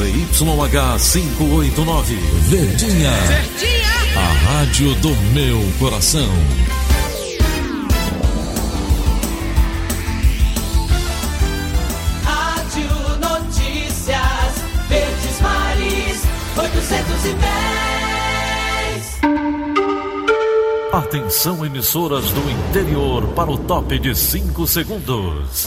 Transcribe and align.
ZYH 0.00 0.98
589, 0.98 2.16
Verdinha. 2.48 3.10
Verdinha. 3.10 3.90
A 4.16 4.32
rádio 4.48 4.94
do 4.94 5.14
meu 5.34 5.58
coração. 5.78 6.26
Rádio 12.24 12.88
Notícias 13.20 14.64
Verdes 14.88 15.40
Mares 15.42 16.22
810. 16.56 17.44
Atenção, 20.94 21.66
emissoras 21.66 22.24
do 22.30 22.50
interior, 22.50 23.26
para 23.34 23.50
o 23.50 23.58
top 23.58 23.98
de 23.98 24.14
5 24.14 24.66
segundos. 24.66 25.66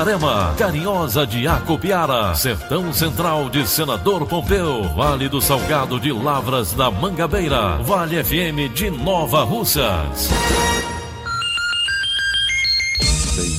Itarema, 0.01 0.55
Carinhosa 0.57 1.27
de 1.27 1.47
Acopiara, 1.47 2.33
Sertão 2.33 2.91
Central 2.91 3.51
de 3.51 3.67
Senador 3.67 4.25
Pompeu, 4.25 4.81
Vale 4.95 5.29
do 5.29 5.39
Salgado 5.39 5.99
de 5.99 6.11
Lavras 6.11 6.73
da 6.73 6.89
Mangabeira, 6.89 7.77
Vale 7.83 8.23
FM 8.23 8.73
de 8.73 8.89
Nova 8.89 9.43
Russas. 9.43 10.31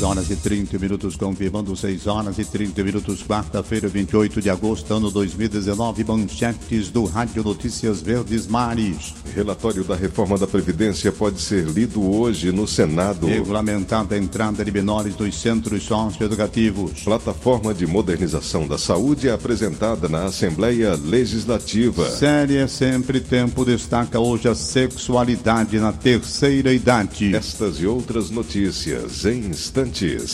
6 0.03 0.11
horas 0.11 0.31
e 0.31 0.37
30 0.37 0.79
minutos, 0.81 1.17
confirmando 1.17 1.77
6 1.77 2.09
horas 2.09 2.37
e 2.37 2.45
30 2.45 2.83
minutos, 2.83 3.23
quarta-feira, 3.23 3.87
28 3.87 4.43
de 4.43 4.51
agosto, 4.51 4.93
ano 4.93 5.13
2019, 5.13 6.03
manchetes 6.05 6.89
do 6.89 7.05
Rádio 7.05 7.45
Notícias 7.45 8.03
Verdes 8.03 8.49
Mares. 8.49 9.15
Relatório 9.33 9.85
da 9.85 9.95
reforma 9.95 10.37
da 10.37 10.47
Previdência 10.47 11.13
pode 11.13 11.41
ser 11.41 11.67
lido 11.67 12.03
hoje 12.03 12.51
no 12.51 12.67
Senado. 12.67 13.29
Regulamentada 13.29 14.17
a 14.17 14.19
entrada 14.19 14.65
de 14.65 14.73
menores 14.73 15.17
nos 15.17 15.41
centros 15.41 15.85
socioeducativos. 15.85 17.05
Plataforma 17.05 17.73
de 17.73 17.87
modernização 17.87 18.67
da 18.67 18.79
saúde 18.79 19.29
é 19.29 19.33
apresentada 19.33 20.09
na 20.09 20.25
Assembleia 20.25 20.97
Legislativa. 20.97 22.11
Série 22.11 22.57
é 22.57 22.67
sempre 22.67 23.21
tempo 23.21 23.65
destaca 23.65 24.19
hoje 24.19 24.49
a 24.49 24.55
sexualidade 24.57 25.79
na 25.79 25.93
terceira 25.93 26.73
idade. 26.73 27.37
Estas 27.37 27.77
e 27.77 27.87
outras 27.87 28.31
notícias 28.31 29.25
em 29.25 29.47
instantes. 29.47 29.92
ZYH 29.93 30.25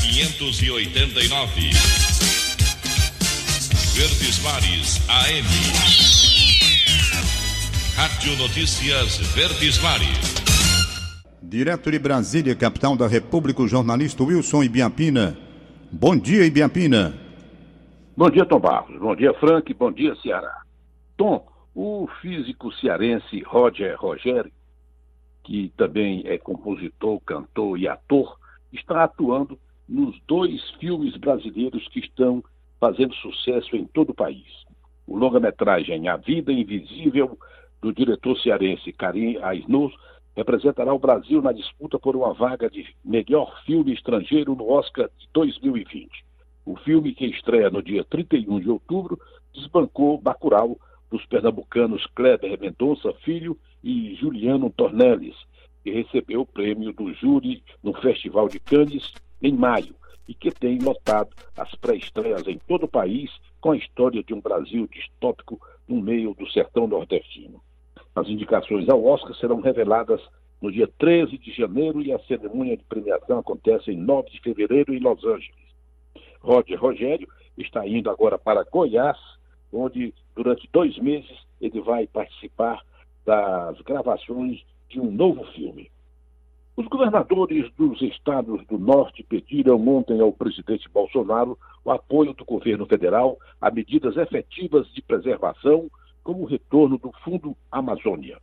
589. 0.00 1.70
Verdes 3.94 4.42
Mares 4.42 4.98
AM. 5.10 5.44
Rádio 7.96 8.38
Notícias 8.38 9.18
Verdes 9.34 9.78
Mares. 9.82 10.34
Direto 11.42 11.90
de 11.90 11.98
Brasília, 11.98 12.56
capital 12.56 12.96
da 12.96 13.06
República, 13.06 13.62
o 13.62 13.68
jornalista 13.68 14.24
Wilson 14.24 14.64
Ibiapina. 14.64 15.36
Bom 15.92 16.16
dia, 16.16 16.46
Ibiapina. 16.46 17.14
Bom 18.16 18.30
dia, 18.30 18.46
Tom 18.46 18.60
Barros. 18.60 18.98
Bom 18.98 19.14
dia, 19.14 19.34
Frank. 19.34 19.74
Bom 19.74 19.92
dia, 19.92 20.14
Ceará. 20.22 20.62
Tom, 21.16 21.44
o 21.74 22.08
físico 22.22 22.72
cearense 22.72 23.42
Roger 23.44 23.96
Rogério, 23.96 24.50
que 25.44 25.70
também 25.76 26.22
é 26.26 26.38
compositor, 26.38 27.20
cantor 27.20 27.78
e 27.78 27.86
ator, 27.86 28.36
está 28.72 29.04
atuando 29.04 29.58
nos 29.88 30.18
dois 30.26 30.70
filmes 30.80 31.16
brasileiros 31.16 31.86
que 31.88 32.00
estão 32.00 32.42
fazendo 32.80 33.14
sucesso 33.14 33.76
em 33.76 33.84
todo 33.86 34.10
o 34.10 34.14
país. 34.14 34.64
O 35.06 35.16
longa-metragem 35.16 36.08
A 36.08 36.16
Vida 36.16 36.50
Invisível, 36.50 37.38
do 37.80 37.92
diretor 37.92 38.36
cearense 38.38 38.92
Karim 38.92 39.36
Aisnous, 39.42 39.94
representará 40.34 40.92
o 40.92 40.98
Brasil 40.98 41.40
na 41.42 41.52
disputa 41.52 41.98
por 41.98 42.16
uma 42.16 42.32
vaga 42.32 42.68
de 42.68 42.86
melhor 43.04 43.62
filme 43.64 43.92
estrangeiro 43.92 44.54
no 44.56 44.68
Oscar 44.70 45.08
de 45.18 45.28
2020. 45.32 46.10
O 46.66 46.76
filme, 46.76 47.14
que 47.14 47.26
estreia 47.26 47.70
no 47.70 47.82
dia 47.82 48.02
31 48.04 48.60
de 48.60 48.70
outubro, 48.70 49.20
desbancou 49.52 50.18
Bacurau 50.18 50.78
dos 51.10 51.24
pernambucanos 51.26 52.06
Kleber 52.14 52.58
Mendonça 52.60 53.12
Filho 53.24 53.58
e 53.82 54.14
Juliano 54.14 54.70
Tornelles, 54.70 55.36
que 55.82 55.90
recebeu 55.90 56.42
o 56.42 56.46
prêmio 56.46 56.92
do 56.92 57.12
júri 57.12 57.62
no 57.82 57.92
Festival 57.94 58.48
de 58.48 58.58
Cannes 58.58 59.12
em 59.42 59.52
maio 59.52 59.94
e 60.26 60.34
que 60.34 60.50
tem 60.50 60.78
lotado 60.78 61.30
as 61.56 61.74
pré-estreias 61.74 62.46
em 62.46 62.58
todo 62.66 62.84
o 62.84 62.88
país 62.88 63.30
com 63.60 63.72
a 63.72 63.76
história 63.76 64.22
de 64.22 64.32
um 64.32 64.40
Brasil 64.40 64.88
distópico 64.90 65.60
no 65.86 66.00
meio 66.00 66.34
do 66.34 66.48
sertão 66.50 66.86
nordestino. 66.86 67.60
As 68.14 68.28
indicações 68.28 68.88
ao 68.88 69.04
Oscar 69.04 69.34
serão 69.34 69.60
reveladas 69.60 70.20
no 70.60 70.72
dia 70.72 70.88
13 70.98 71.36
de 71.36 71.52
janeiro 71.52 72.00
e 72.00 72.12
a 72.12 72.18
cerimônia 72.20 72.76
de 72.76 72.84
premiação 72.84 73.38
acontece 73.38 73.90
em 73.90 73.96
9 73.96 74.30
de 74.30 74.40
fevereiro 74.40 74.94
em 74.94 75.00
Los 75.00 75.22
Angeles. 75.24 75.64
Roger 76.40 76.80
Rogério 76.80 77.28
está 77.58 77.86
indo 77.86 78.08
agora 78.08 78.38
para 78.38 78.64
Goiás, 78.64 79.18
onde 79.74 80.14
durante 80.34 80.68
dois 80.72 80.96
meses 80.98 81.36
ele 81.60 81.80
vai 81.80 82.06
participar 82.06 82.82
das 83.24 83.80
gravações 83.82 84.62
de 84.88 85.00
um 85.00 85.10
novo 85.10 85.44
filme. 85.52 85.90
Os 86.76 86.86
governadores 86.88 87.70
dos 87.74 88.02
estados 88.02 88.66
do 88.66 88.78
norte 88.78 89.22
pediram 89.22 89.76
ontem 89.88 90.20
ao 90.20 90.32
presidente 90.32 90.88
Bolsonaro 90.88 91.56
o 91.84 91.90
apoio 91.90 92.34
do 92.34 92.44
governo 92.44 92.84
federal 92.84 93.38
a 93.60 93.70
medidas 93.70 94.16
efetivas 94.16 94.86
de 94.92 95.00
preservação, 95.00 95.88
como 96.24 96.42
o 96.42 96.46
retorno 96.46 96.98
do 96.98 97.12
Fundo 97.22 97.56
Amazônia. 97.70 98.38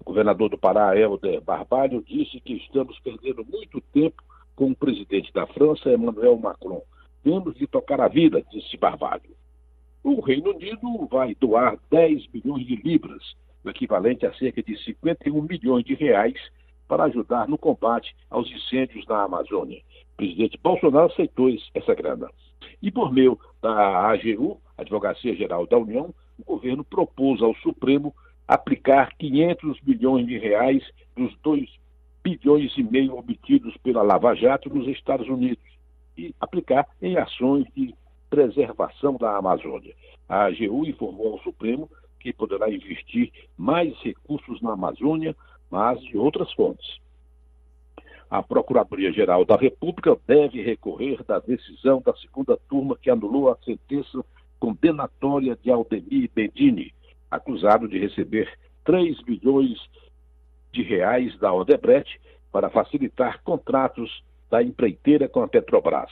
O 0.00 0.04
governador 0.04 0.48
do 0.48 0.58
Pará, 0.58 0.98
Helder 0.98 1.40
Barbalho, 1.42 2.02
disse 2.02 2.40
que 2.40 2.54
estamos 2.54 2.98
perdendo 3.00 3.44
muito 3.44 3.80
tempo 3.92 4.20
com 4.56 4.70
o 4.72 4.76
presidente 4.76 5.32
da 5.32 5.46
França, 5.46 5.92
Emmanuel 5.92 6.36
Macron. 6.38 6.82
Temos 7.22 7.54
de 7.54 7.66
tocar 7.66 8.00
a 8.00 8.08
vida, 8.08 8.42
disse 8.50 8.76
Barbalho. 8.76 9.30
O 10.02 10.20
Reino 10.20 10.50
Unido 10.50 11.06
vai 11.10 11.34
doar 11.34 11.78
10 11.90 12.26
bilhões 12.28 12.66
de 12.66 12.76
libras, 12.76 13.34
o 13.62 13.68
equivalente 13.68 14.24
a 14.24 14.32
cerca 14.32 14.62
de 14.62 14.76
51 14.82 15.42
milhões 15.42 15.84
de 15.84 15.94
reais, 15.94 16.34
para 16.88 17.04
ajudar 17.04 17.46
no 17.46 17.58
combate 17.58 18.16
aos 18.30 18.50
incêndios 18.50 19.06
na 19.06 19.22
Amazônia. 19.22 19.80
O 20.14 20.16
presidente 20.16 20.58
Bolsonaro 20.62 21.12
aceitou 21.12 21.48
essa 21.74 21.94
grana. 21.94 22.30
E 22.82 22.90
por 22.90 23.12
meio 23.12 23.38
da 23.60 24.10
AGU, 24.10 24.60
Advocacia 24.76 25.36
Geral 25.36 25.66
da 25.66 25.78
União, 25.78 26.14
o 26.38 26.44
governo 26.44 26.82
propôs 26.82 27.42
ao 27.42 27.54
Supremo 27.56 28.14
aplicar 28.48 29.14
500 29.18 29.80
milhões 29.82 30.26
de 30.26 30.38
reais 30.38 30.82
dos 31.14 31.36
2 31.42 31.68
bilhões 32.24 32.76
e 32.76 32.82
meio 32.82 33.16
obtidos 33.16 33.76
pela 33.78 34.02
Lava 34.02 34.34
Jato 34.34 34.68
nos 34.74 34.88
Estados 34.88 35.28
Unidos 35.28 35.62
e 36.16 36.34
aplicar 36.40 36.86
em 37.00 37.16
ações 37.16 37.66
de 37.76 37.94
preservação 38.30 39.16
da 39.16 39.36
Amazônia. 39.36 39.94
A 40.28 40.44
AGU 40.44 40.86
informou 40.86 41.32
ao 41.32 41.40
Supremo 41.40 41.90
que 42.20 42.32
poderá 42.32 42.70
investir 42.70 43.32
mais 43.56 43.98
recursos 44.00 44.62
na 44.62 44.72
Amazônia, 44.72 45.34
mas 45.70 46.00
de 46.00 46.16
outras 46.16 46.52
fontes. 46.52 47.00
A 48.30 48.42
Procuradoria-Geral 48.42 49.44
da 49.44 49.56
República 49.56 50.16
deve 50.26 50.62
recorrer 50.62 51.22
da 51.24 51.40
decisão 51.40 52.00
da 52.00 52.14
segunda 52.14 52.56
turma 52.68 52.96
que 52.96 53.10
anulou 53.10 53.50
a 53.50 53.56
sentença 53.64 54.24
condenatória 54.60 55.58
de 55.60 55.70
Aldemir 55.70 56.30
Bedini, 56.32 56.94
acusado 57.28 57.88
de 57.88 57.98
receber 57.98 58.48
3 58.84 59.20
bilhões 59.22 59.78
de 60.72 60.82
reais 60.82 61.36
da 61.38 61.52
Odebrecht 61.52 62.20
para 62.52 62.70
facilitar 62.70 63.42
contratos 63.42 64.22
da 64.48 64.62
empreiteira 64.62 65.28
com 65.28 65.42
a 65.42 65.48
Petrobras. 65.48 66.10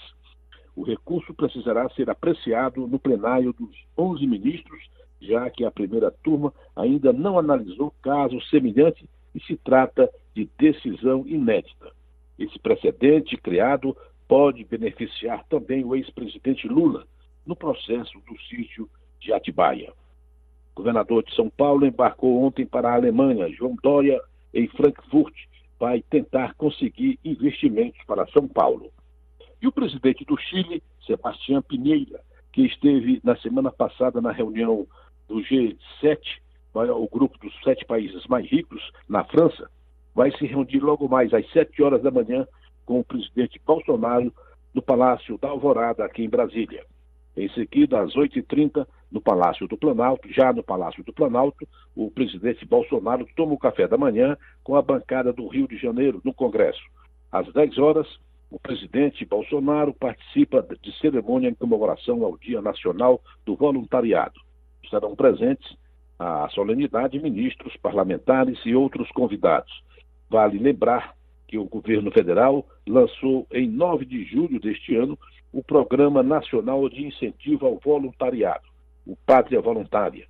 O 0.79 0.85
recurso 0.85 1.35
precisará 1.35 1.91
ser 1.91 2.09
apreciado 2.09 2.87
no 2.87 3.01
plenário 3.01 3.53
dos 3.53 3.77
11 3.99 4.25
ministros, 4.29 4.89
já 5.21 5.51
que 5.51 5.65
a 5.65 5.73
primeira 5.73 6.09
turma 6.23 6.55
ainda 6.77 7.13
não 7.13 7.37
analisou 7.37 7.93
caso 8.01 8.41
semelhante 8.43 9.05
e 9.35 9.41
se 9.43 9.57
trata 9.57 10.09
de 10.33 10.49
decisão 10.57 11.27
inédita. 11.27 11.91
Esse 12.39 12.57
precedente 12.61 13.37
criado 13.37 13.97
pode 14.29 14.63
beneficiar 14.63 15.45
também 15.49 15.85
o 15.85 15.97
ex-presidente 15.97 16.69
Lula 16.69 17.05
no 17.45 17.57
processo 17.57 18.17
do 18.21 18.41
sítio 18.43 18.89
de 19.19 19.33
Atibaia. 19.33 19.93
governador 20.77 21.25
de 21.25 21.35
São 21.35 21.51
Paulo, 21.51 21.87
embarcou 21.87 22.41
ontem 22.41 22.65
para 22.65 22.89
a 22.89 22.95
Alemanha. 22.95 23.51
João 23.51 23.75
Dória, 23.83 24.21
em 24.55 24.69
Frankfurt, 24.69 25.35
vai 25.77 26.03
tentar 26.03 26.55
conseguir 26.55 27.19
investimentos 27.25 28.01
para 28.07 28.29
São 28.29 28.47
Paulo. 28.47 28.93
E 29.61 29.67
o 29.67 29.73
presidente 29.73 30.25
do 30.25 30.37
Chile, 30.37 30.83
Sebastião 31.07 31.61
Pinheira, 31.63 32.21
que 32.53 32.63
esteve 32.63 33.21
na 33.25 33.37
semana 33.37 33.71
passada 33.71 34.21
na 34.21 34.33
reunião 34.33 34.87
do 35.29 35.37
G7, 35.37 36.19
o 36.75 37.09
grupo 37.09 37.39
dos 37.39 37.53
sete 37.63 37.85
países 37.85 38.27
mais 38.27 38.49
ricos, 38.49 38.83
na 39.09 39.25
França, 39.25 39.69
vai 40.15 40.31
se 40.33 40.47
reunir 40.47 40.81
logo 40.81 41.09
mais 41.09 41.33
às 41.35 41.49
sete 41.51 41.83
horas 41.83 42.03
da 42.03 42.11
manhã 42.11 42.47
com 42.87 43.01
o 43.01 43.05
presidente 43.05 43.61
Bolsonaro 43.65 44.33
no 44.73 44.83
Palácio 44.83 45.39
da 45.39 45.49
Alvorada, 45.49 46.05
aqui 46.05 46.23
em 46.23 46.29
Brasília. 46.29 46.85
Em 47.37 47.49
seguida, 47.51 48.01
às 48.01 48.15
8h30, 48.15 48.87
no 49.11 49.21
Palácio 49.21 49.67
do 49.69 49.77
Planalto, 49.77 50.29
já 50.33 50.53
no 50.53 50.63
Palácio 50.63 51.05
do 51.05 51.13
Planalto, 51.13 51.67
o 51.95 52.11
presidente 52.11 52.65
Bolsonaro 52.67 53.27
toma 53.37 53.55
o 53.55 53.59
café 53.59 53.87
da 53.87 53.97
manhã 53.97 54.37
com 54.63 54.75
a 54.75 54.83
bancada 54.83 55.33
do 55.33 55.47
Rio 55.47 55.69
de 55.69 55.77
Janeiro 55.77 56.21
no 56.25 56.35
Congresso. 56.35 56.83
Às 57.31 57.53
10 57.53 57.79
horas, 57.79 58.09
o 58.51 58.59
presidente 58.59 59.25
Bolsonaro 59.25 59.93
participa 59.93 60.67
de 60.83 60.93
cerimônia 60.99 61.49
em 61.49 61.55
comemoração 61.55 62.25
ao 62.25 62.37
Dia 62.39 62.63
Nacional 62.63 63.21
do 63.45 63.55
Voluntariado. 63.55 64.41
Estarão 64.83 65.15
presentes 65.15 65.77
à 66.19 66.49
solenidade 66.51 67.19
ministros, 67.19 67.77
parlamentares 67.77 68.59
e 68.65 68.75
outros 68.75 69.11
convidados. 69.13 69.83
Vale 70.31 70.59
lembrar 70.59 71.15
que 71.47 71.59
o 71.59 71.65
governo 71.65 72.11
federal 72.11 72.67
lançou 72.87 73.47
em 73.53 73.69
9 73.69 74.05
de 74.05 74.25
julho 74.25 74.59
deste 74.61 74.95
ano 74.97 75.19
o 75.53 75.63
Programa 75.63 76.23
Nacional 76.23 76.89
de 76.89 77.07
Incentivo 77.07 77.67
ao 77.67 77.79
Voluntariado, 77.79 78.65
o 79.07 79.17
Pátria 79.17 79.61
Voluntária. 79.61 80.27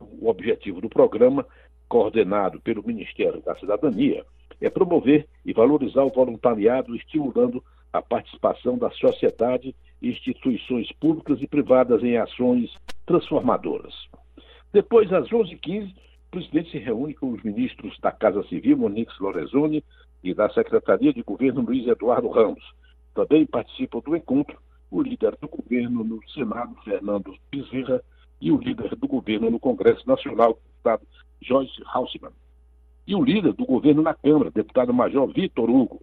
O 0.00 0.28
objetivo 0.28 0.80
do 0.80 0.88
programa, 0.88 1.46
coordenado 1.88 2.60
pelo 2.60 2.84
Ministério 2.84 3.40
da 3.40 3.54
Cidadania, 3.56 4.24
é 4.62 4.70
promover 4.70 5.26
e 5.44 5.52
valorizar 5.52 6.04
o 6.04 6.10
voluntariado, 6.10 6.94
estimulando 6.94 7.62
a 7.92 8.00
participação 8.00 8.78
da 8.78 8.90
sociedade 8.90 9.74
e 10.00 10.08
instituições 10.08 10.90
públicas 10.92 11.40
e 11.42 11.46
privadas 11.46 12.02
em 12.02 12.16
ações 12.16 12.70
transformadoras. 13.04 13.94
Depois, 14.72 15.12
às 15.12 15.28
11h15, 15.28 15.92
o 15.92 16.30
presidente 16.30 16.70
se 16.70 16.78
reúne 16.78 17.12
com 17.12 17.32
os 17.32 17.42
ministros 17.42 17.98
da 18.00 18.10
Casa 18.10 18.42
Civil, 18.44 18.78
Monix 18.78 19.18
Lorenzoni, 19.18 19.84
e 20.24 20.32
da 20.32 20.48
Secretaria 20.50 21.12
de 21.12 21.22
Governo, 21.22 21.62
Luiz 21.62 21.86
Eduardo 21.86 22.28
Ramos. 22.28 22.64
Também 23.12 23.44
participam 23.44 24.00
do 24.00 24.16
encontro 24.16 24.58
o 24.90 25.02
líder 25.02 25.36
do 25.40 25.48
governo 25.48 26.04
no 26.04 26.20
Senado, 26.30 26.74
Fernando 26.84 27.34
Bezerra, 27.50 28.02
e 28.40 28.52
o 28.52 28.58
líder 28.58 28.94
do 28.94 29.08
governo 29.08 29.50
no 29.50 29.58
Congresso 29.58 30.06
Nacional, 30.06 30.54
deputado 30.54 31.06
Joyce 31.40 31.82
Haussmann. 31.86 32.32
E 33.06 33.14
o 33.14 33.24
líder 33.24 33.52
do 33.52 33.66
governo 33.66 34.02
na 34.02 34.14
Câmara, 34.14 34.50
deputado 34.50 34.92
Major 34.92 35.26
Vitor 35.32 35.68
Hugo. 35.68 36.00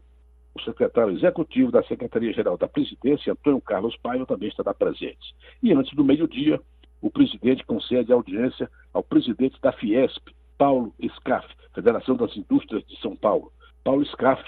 O 0.54 0.62
secretário 0.62 1.16
executivo 1.16 1.72
da 1.72 1.84
Secretaria-Geral 1.84 2.58
da 2.58 2.68
Presidência, 2.68 3.32
Antônio 3.32 3.62
Carlos 3.62 3.96
Paio, 3.98 4.26
também 4.26 4.50
estará 4.50 4.74
presente. 4.74 5.34
E 5.64 5.72
antes 5.72 5.94
do 5.96 6.04
meio-dia, 6.04 6.60
o 7.02 7.10
presidente 7.10 7.66
concede 7.66 8.12
audiência 8.12 8.70
ao 8.94 9.02
presidente 9.02 9.60
da 9.62 9.72
Fiesp, 9.72 10.30
Paulo 10.58 10.94
Scaff, 11.16 11.48
Federação 11.74 12.18
das 12.18 12.36
Indústrias 12.36 12.86
de 12.86 13.00
São 13.00 13.16
Paulo, 13.16 13.52
Paulo 13.84 14.06
Scaff. 14.06 14.44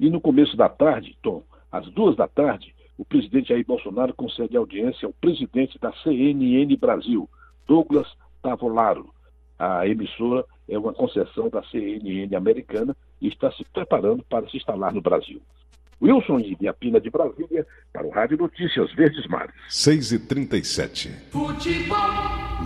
E 0.00 0.08
no 0.08 0.20
começo 0.20 0.56
da 0.56 0.68
tarde, 0.68 1.16
Tom, 1.22 1.42
às 1.70 1.86
duas 1.90 2.16
da 2.16 2.26
tarde, 2.26 2.74
o 2.96 3.04
presidente 3.04 3.48
Jair 3.48 3.66
Bolsonaro 3.66 4.14
concede 4.14 4.56
audiência 4.56 5.06
ao 5.06 5.12
presidente 5.12 5.78
da 5.78 5.92
CNN 6.02 6.74
Brasil, 6.76 7.28
Douglas 7.66 8.10
Tavolaro. 8.42 9.13
A 9.58 9.86
emissora 9.86 10.44
é 10.68 10.78
uma 10.78 10.92
concessão 10.92 11.48
da 11.48 11.62
CNN 11.64 12.34
americana 12.34 12.96
e 13.20 13.28
está 13.28 13.50
se 13.52 13.64
preparando 13.72 14.24
para 14.28 14.48
se 14.48 14.56
instalar 14.56 14.92
no 14.92 15.00
Brasil. 15.00 15.40
Wilson 16.02 16.40
Ibiapina 16.40 17.00
de 17.00 17.08
Brasília, 17.08 17.66
para 17.92 18.06
o 18.06 18.10
Rádio 18.10 18.36
Notícias 18.36 18.92
Verdes 18.94 19.26
Mares. 19.28 19.54
6 19.68 20.12
e 20.12 20.18
37 20.18 21.08
Futebol. 21.30 21.98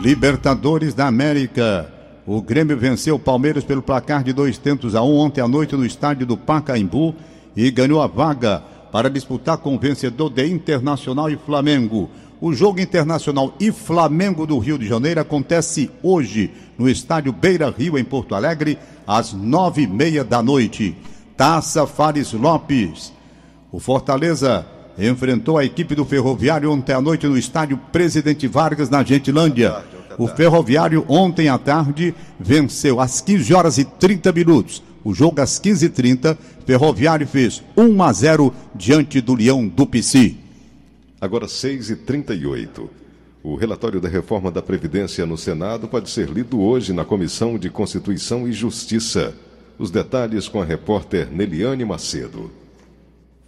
Libertadores 0.01 0.95
da 0.95 1.07
América. 1.07 1.93
O 2.27 2.43
Grêmio 2.43 2.77
venceu 2.77 3.15
o 3.15 3.21
Palmeiras 3.21 3.65
pelo 3.65 3.83
placar 3.83 4.23
de 4.23 4.33
dois 4.33 4.59
tentos 4.59 4.95
a 4.95 5.03
um 5.03 5.17
ontem 5.17 5.41
à 5.41 5.49
noite 5.49 5.77
no 5.77 5.87
estádio 5.87 6.27
do 6.27 6.37
Pacaembu 6.37 7.15
e 7.57 7.71
ganhou 7.71 8.03
a 8.03 8.07
vaga 8.07 8.63
para 8.93 9.09
disputar 9.11 9.59
com 9.59 9.75
o 9.75 9.79
vencedor 9.79 10.31
de 10.31 10.47
Internacional 10.47 11.31
e 11.31 11.37
Flamengo. 11.37 12.11
O 12.41 12.53
jogo 12.53 12.81
internacional 12.81 13.53
e 13.59 13.73
Flamengo 13.73 14.47
do 14.47 14.59
Rio 14.59 14.79
de 14.79 14.87
Janeiro 14.87 15.21
acontece 15.21 15.91
hoje 16.01 16.53
no 16.79 16.89
estádio 16.89 17.33
Beira 17.33 17.69
Rio, 17.69 17.99
em 17.99 18.05
Porto 18.05 18.33
Alegre, 18.33 18.79
às 19.05 19.33
nove 19.33 19.83
e 19.83 19.87
meia 19.89 20.23
da 20.23 20.41
noite. 20.41 20.97
Taça 21.37 21.85
Fares 21.85 22.33
Lopes. 22.33 23.13
O 23.73 23.81
Fortaleza 23.81 24.65
enfrentou 24.97 25.59
a 25.59 25.65
equipe 25.65 25.97
do 25.97 26.05
Ferroviário 26.05 26.71
ontem 26.71 26.93
à 26.93 27.01
noite 27.01 27.27
no 27.27 27.37
estádio 27.37 27.77
Presidente 27.91 28.47
Vargas, 28.47 28.89
na 28.89 29.03
Gentilândia. 29.03 29.85
O 30.17 30.29
Ferroviário 30.29 31.05
ontem 31.09 31.49
à 31.49 31.59
tarde 31.59 32.15
venceu 32.39 33.01
às 33.01 33.21
15 33.21 33.53
horas 33.53 33.79
e 33.79 33.85
30 33.85 34.31
minutos. 34.33 34.83
O 35.05 35.13
jogo 35.13 35.41
às 35.41 35.61
15h30, 35.61 36.37
Ferroviário 36.65 37.27
fez 37.27 37.65
1 37.77 38.03
a 38.03 38.13
0 38.13 38.55
diante 38.77 39.21
do 39.21 39.35
Leão 39.35 39.67
do 39.67 39.85
Pici. 39.87 40.48
Agora 41.21 41.49
6 41.49 41.91
e 41.91 41.97
38 41.97 42.89
O 43.43 43.57
relatório 43.57 44.01
da 44.01 44.09
reforma 44.09 44.53
da 44.53 44.63
Previdência 44.63 45.27
no 45.27 45.37
Senado 45.37 45.89
pode 45.89 46.11
ser 46.11 46.29
lido 46.29 46.61
hoje 46.61 46.93
na 46.93 47.05
Comissão 47.05 47.59
de 47.59 47.69
Constituição 47.69 48.47
e 48.47 48.53
Justiça. 48.53 49.35
Os 49.77 49.91
detalhes 49.91 50.47
com 50.47 50.63
a 50.63 50.65
repórter 50.65 51.29
Neliane 51.29 51.85
Macedo. 51.85 52.53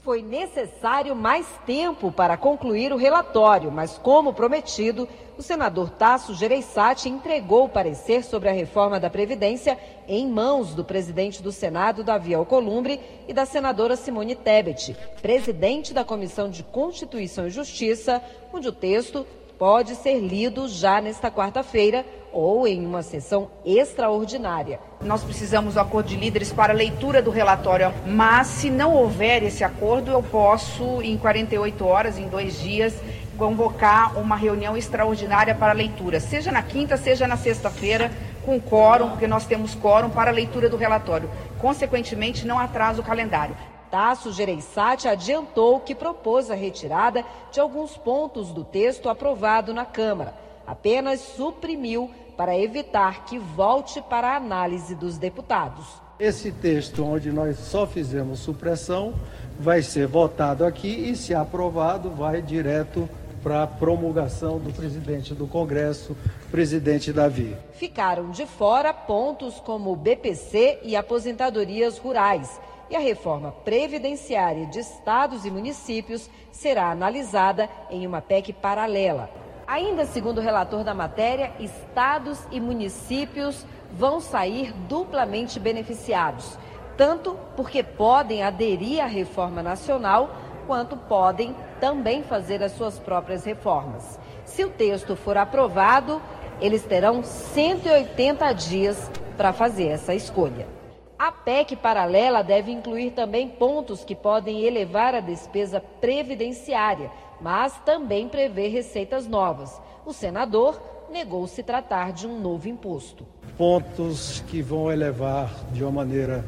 Foi 0.02 0.22
necessário 0.22 1.14
mais 1.14 1.46
tempo 1.66 2.10
para 2.10 2.34
concluir 2.34 2.90
o 2.90 2.96
relatório, 2.96 3.70
mas, 3.70 3.98
como 3.98 4.32
prometido, 4.32 5.06
o 5.36 5.42
senador 5.42 5.90
Tasso 5.90 6.34
Gereissati 6.34 7.10
entregou 7.10 7.66
o 7.66 7.68
parecer 7.68 8.24
sobre 8.24 8.48
a 8.48 8.52
reforma 8.52 8.98
da 8.98 9.10
Previdência 9.10 9.78
em 10.08 10.26
mãos 10.26 10.74
do 10.74 10.82
presidente 10.82 11.42
do 11.42 11.52
Senado, 11.52 12.02
Davi 12.02 12.34
Alcolumbre, 12.34 12.98
e 13.28 13.34
da 13.34 13.44
senadora 13.44 13.94
Simone 13.94 14.34
Tebet, 14.34 14.96
presidente 15.20 15.92
da 15.92 16.02
Comissão 16.02 16.48
de 16.48 16.62
Constituição 16.62 17.46
e 17.46 17.50
Justiça, 17.50 18.22
onde 18.54 18.68
o 18.68 18.72
texto 18.72 19.26
pode 19.60 19.94
ser 19.96 20.18
lido 20.20 20.66
já 20.66 21.02
nesta 21.02 21.30
quarta-feira 21.30 22.02
ou 22.32 22.66
em 22.66 22.86
uma 22.86 23.02
sessão 23.02 23.50
extraordinária. 23.62 24.80
Nós 25.02 25.22
precisamos 25.22 25.74
do 25.74 25.80
acordo 25.80 26.06
de 26.08 26.16
líderes 26.16 26.50
para 26.50 26.72
a 26.72 26.76
leitura 26.76 27.20
do 27.20 27.30
relatório, 27.30 27.92
mas 28.06 28.46
se 28.46 28.70
não 28.70 28.94
houver 28.94 29.42
esse 29.42 29.62
acordo, 29.62 30.10
eu 30.10 30.22
posso, 30.22 31.02
em 31.02 31.18
48 31.18 31.84
horas, 31.84 32.16
em 32.16 32.26
dois 32.26 32.58
dias, 32.58 32.94
convocar 33.36 34.18
uma 34.18 34.34
reunião 34.34 34.78
extraordinária 34.78 35.54
para 35.54 35.72
a 35.72 35.74
leitura, 35.74 36.20
seja 36.20 36.50
na 36.50 36.62
quinta, 36.62 36.96
seja 36.96 37.28
na 37.28 37.36
sexta-feira, 37.36 38.10
com 38.46 38.58
quórum, 38.58 39.10
porque 39.10 39.26
nós 39.26 39.44
temos 39.44 39.74
quórum 39.74 40.08
para 40.08 40.30
a 40.30 40.34
leitura 40.34 40.70
do 40.70 40.78
relatório. 40.78 41.28
Consequentemente, 41.58 42.46
não 42.46 42.58
atrasa 42.58 43.02
o 43.02 43.04
calendário. 43.04 43.54
Tasso 43.90 44.32
Gereissati 44.32 45.08
adiantou 45.08 45.80
que 45.80 45.94
propôs 45.94 46.50
a 46.50 46.54
retirada 46.54 47.24
de 47.50 47.58
alguns 47.58 47.96
pontos 47.96 48.52
do 48.52 48.62
texto 48.62 49.08
aprovado 49.08 49.74
na 49.74 49.84
Câmara. 49.84 50.34
Apenas 50.66 51.20
suprimiu 51.20 52.10
para 52.36 52.56
evitar 52.56 53.24
que 53.24 53.38
volte 53.38 54.00
para 54.00 54.28
a 54.28 54.36
análise 54.36 54.94
dos 54.94 55.18
deputados. 55.18 55.84
Esse 56.18 56.52
texto, 56.52 57.04
onde 57.04 57.32
nós 57.32 57.58
só 57.58 57.86
fizemos 57.86 58.38
supressão, 58.38 59.14
vai 59.58 59.82
ser 59.82 60.06
votado 60.06 60.64
aqui 60.64 61.10
e, 61.10 61.16
se 61.16 61.34
aprovado, 61.34 62.10
vai 62.10 62.40
direto 62.40 63.08
para 63.42 63.62
a 63.62 63.66
promulgação 63.66 64.58
do 64.58 64.70
presidente 64.70 65.34
do 65.34 65.46
Congresso, 65.46 66.16
presidente 66.50 67.12
Davi. 67.12 67.56
Ficaram 67.72 68.30
de 68.30 68.46
fora 68.46 68.92
pontos 68.92 69.58
como 69.60 69.92
o 69.92 69.96
BPC 69.96 70.80
e 70.82 70.94
aposentadorias 70.94 71.98
rurais 71.98 72.60
e 72.90 72.96
a 72.96 72.98
reforma 72.98 73.52
previdenciária 73.64 74.66
de 74.66 74.80
estados 74.80 75.44
e 75.44 75.50
municípios 75.50 76.28
será 76.50 76.90
analisada 76.90 77.70
em 77.88 78.04
uma 78.04 78.20
PEC 78.20 78.52
paralela. 78.52 79.30
Ainda 79.66 80.04
segundo 80.04 80.38
o 80.38 80.42
relator 80.42 80.82
da 80.82 80.92
matéria, 80.92 81.52
estados 81.60 82.40
e 82.50 82.60
municípios 82.60 83.64
vão 83.92 84.20
sair 84.20 84.72
duplamente 84.88 85.60
beneficiados, 85.60 86.58
tanto 86.96 87.38
porque 87.54 87.84
podem 87.84 88.42
aderir 88.42 89.00
à 89.00 89.06
reforma 89.06 89.62
nacional, 89.62 90.34
quanto 90.66 90.96
podem 90.96 91.54
também 91.80 92.24
fazer 92.24 92.62
as 92.62 92.72
suas 92.72 92.98
próprias 92.98 93.44
reformas. 93.44 94.18
Se 94.44 94.64
o 94.64 94.70
texto 94.70 95.14
for 95.14 95.36
aprovado, 95.36 96.20
eles 96.60 96.82
terão 96.82 97.22
180 97.22 98.52
dias 98.52 99.10
para 99.36 99.52
fazer 99.52 99.86
essa 99.86 100.12
escolha. 100.12 100.79
A 101.20 101.30
PEC 101.30 101.76
paralela 101.76 102.42
deve 102.42 102.72
incluir 102.72 103.10
também 103.10 103.46
pontos 103.46 104.02
que 104.02 104.14
podem 104.14 104.64
elevar 104.64 105.14
a 105.14 105.20
despesa 105.20 105.78
previdenciária, 105.78 107.10
mas 107.38 107.74
também 107.84 108.26
prever 108.26 108.68
receitas 108.68 109.26
novas. 109.26 109.78
O 110.06 110.14
senador 110.14 110.80
negou 111.12 111.46
se 111.46 111.62
tratar 111.62 112.14
de 112.14 112.26
um 112.26 112.40
novo 112.40 112.70
imposto. 112.70 113.26
Pontos 113.58 114.42
que 114.46 114.62
vão 114.62 114.90
elevar 114.90 115.54
de 115.74 115.82
uma 115.82 115.92
maneira 115.92 116.42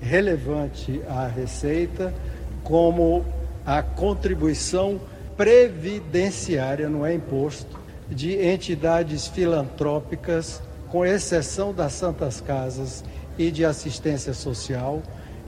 relevante 0.00 1.02
a 1.06 1.26
receita, 1.26 2.14
como 2.62 3.26
a 3.66 3.82
contribuição 3.82 4.98
previdenciária, 5.36 6.88
não 6.88 7.04
é 7.04 7.12
imposto, 7.12 7.78
de 8.08 8.42
entidades 8.42 9.28
filantrópicas, 9.28 10.62
com 10.88 11.04
exceção 11.04 11.74
das 11.74 11.92
Santas 11.92 12.40
Casas 12.40 13.04
e 13.38 13.50
de 13.50 13.64
assistência 13.64 14.32
social, 14.32 15.02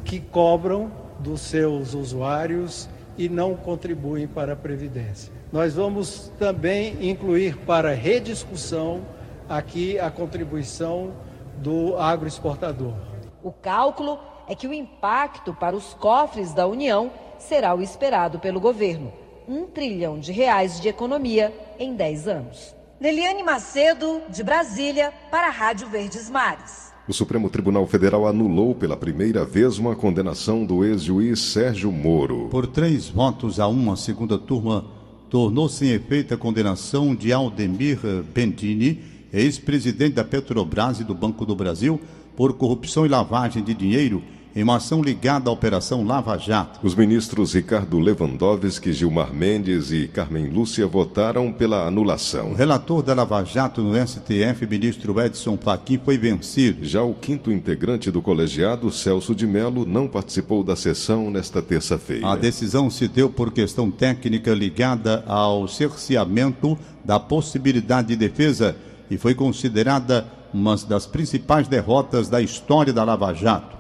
que 0.04 0.20
cobram 0.20 0.90
dos 1.18 1.40
seus 1.40 1.94
usuários 1.94 2.88
e 3.16 3.28
não 3.28 3.54
contribuem 3.54 4.26
para 4.26 4.52
a 4.52 4.56
Previdência. 4.56 5.32
Nós 5.52 5.74
vamos 5.74 6.30
também 6.38 7.08
incluir 7.08 7.56
para 7.58 7.94
rediscussão 7.94 9.02
aqui 9.48 9.98
a 9.98 10.10
contribuição 10.10 11.12
do 11.58 11.96
agroexportador. 11.96 12.94
O 13.42 13.52
cálculo 13.52 14.18
é 14.48 14.54
que 14.54 14.66
o 14.66 14.74
impacto 14.74 15.54
para 15.54 15.76
os 15.76 15.94
cofres 15.94 16.52
da 16.52 16.66
União 16.66 17.10
será 17.38 17.74
o 17.74 17.82
esperado 17.82 18.38
pelo 18.38 18.60
governo: 18.60 19.12
um 19.48 19.66
trilhão 19.66 20.18
de 20.18 20.32
reais 20.32 20.80
de 20.80 20.88
economia 20.88 21.54
em 21.78 21.94
10 21.94 22.28
anos. 22.28 22.74
Neliane 22.98 23.42
Macedo, 23.42 24.22
de 24.28 24.42
Brasília, 24.42 25.12
para 25.30 25.48
a 25.48 25.50
Rádio 25.50 25.88
Verdes 25.88 26.30
Mares. 26.30 26.95
O 27.08 27.12
Supremo 27.12 27.48
Tribunal 27.48 27.86
Federal 27.86 28.26
anulou 28.26 28.74
pela 28.74 28.96
primeira 28.96 29.44
vez 29.44 29.78
uma 29.78 29.94
condenação 29.94 30.66
do 30.66 30.84
ex-juiz 30.84 31.38
Sérgio 31.38 31.92
Moro. 31.92 32.48
Por 32.50 32.66
três 32.66 33.08
votos 33.08 33.60
a 33.60 33.68
uma, 33.68 33.92
a 33.92 33.96
segunda 33.96 34.36
turma 34.36 34.84
tornou-se 35.30 35.86
em 35.86 35.90
efeito 35.90 36.34
a 36.34 36.36
condenação 36.36 37.14
de 37.14 37.32
Aldemir 37.32 38.00
Bendini, 38.34 39.02
ex-presidente 39.32 40.14
da 40.14 40.24
Petrobras 40.24 40.98
e 40.98 41.04
do 41.04 41.14
Banco 41.14 41.46
do 41.46 41.54
Brasil, 41.54 42.00
por 42.34 42.54
corrupção 42.54 43.06
e 43.06 43.08
lavagem 43.08 43.62
de 43.62 43.72
dinheiro 43.72 44.20
em 44.56 44.62
uma 44.62 44.76
ação 44.76 45.02
ligada 45.02 45.50
à 45.50 45.52
Operação 45.52 46.02
Lava 46.02 46.38
Jato. 46.38 46.80
Os 46.82 46.94
ministros 46.94 47.52
Ricardo 47.52 47.98
Lewandowski, 47.98 48.90
Gilmar 48.90 49.30
Mendes 49.30 49.92
e 49.92 50.08
Carmen 50.08 50.48
Lúcia 50.48 50.86
votaram 50.86 51.52
pela 51.52 51.86
anulação. 51.86 52.52
O 52.52 52.54
relator 52.54 53.02
da 53.02 53.12
Lava 53.12 53.44
Jato 53.44 53.82
no 53.82 53.94
STF, 53.94 54.66
ministro 54.66 55.20
Edson 55.20 55.58
Fachin, 55.58 56.00
foi 56.02 56.16
vencido. 56.16 56.86
Já 56.86 57.02
o 57.02 57.12
quinto 57.12 57.52
integrante 57.52 58.10
do 58.10 58.22
colegiado, 58.22 58.90
Celso 58.90 59.34
de 59.34 59.46
Mello, 59.46 59.84
não 59.84 60.08
participou 60.08 60.64
da 60.64 60.74
sessão 60.74 61.30
nesta 61.30 61.60
terça-feira. 61.60 62.26
A 62.26 62.34
decisão 62.34 62.88
se 62.88 63.06
deu 63.06 63.28
por 63.28 63.52
questão 63.52 63.90
técnica 63.90 64.54
ligada 64.54 65.22
ao 65.26 65.68
cerceamento 65.68 66.78
da 67.04 67.20
possibilidade 67.20 68.08
de 68.08 68.16
defesa 68.16 68.74
e 69.10 69.18
foi 69.18 69.34
considerada 69.34 70.26
uma 70.54 70.74
das 70.76 71.04
principais 71.04 71.68
derrotas 71.68 72.30
da 72.30 72.40
história 72.40 72.90
da 72.90 73.04
Lava 73.04 73.34
Jato. 73.34 73.76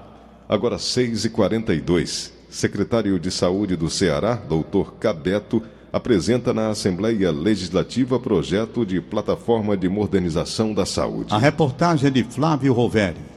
Agora 0.48 0.76
6h42. 0.76 2.30
Secretário 2.48 3.18
de 3.18 3.30
Saúde 3.30 3.76
do 3.76 3.90
Ceará, 3.90 4.34
doutor 4.34 4.94
Cabeto, 4.94 5.62
apresenta 5.92 6.54
na 6.54 6.68
Assembleia 6.68 7.32
Legislativa 7.32 8.20
projeto 8.20 8.86
de 8.86 9.00
plataforma 9.00 9.76
de 9.76 9.88
modernização 9.88 10.72
da 10.72 10.86
saúde. 10.86 11.34
A 11.34 11.38
reportagem 11.38 12.08
é 12.08 12.10
de 12.10 12.22
Flávio 12.22 12.72
Roveri. 12.72 13.36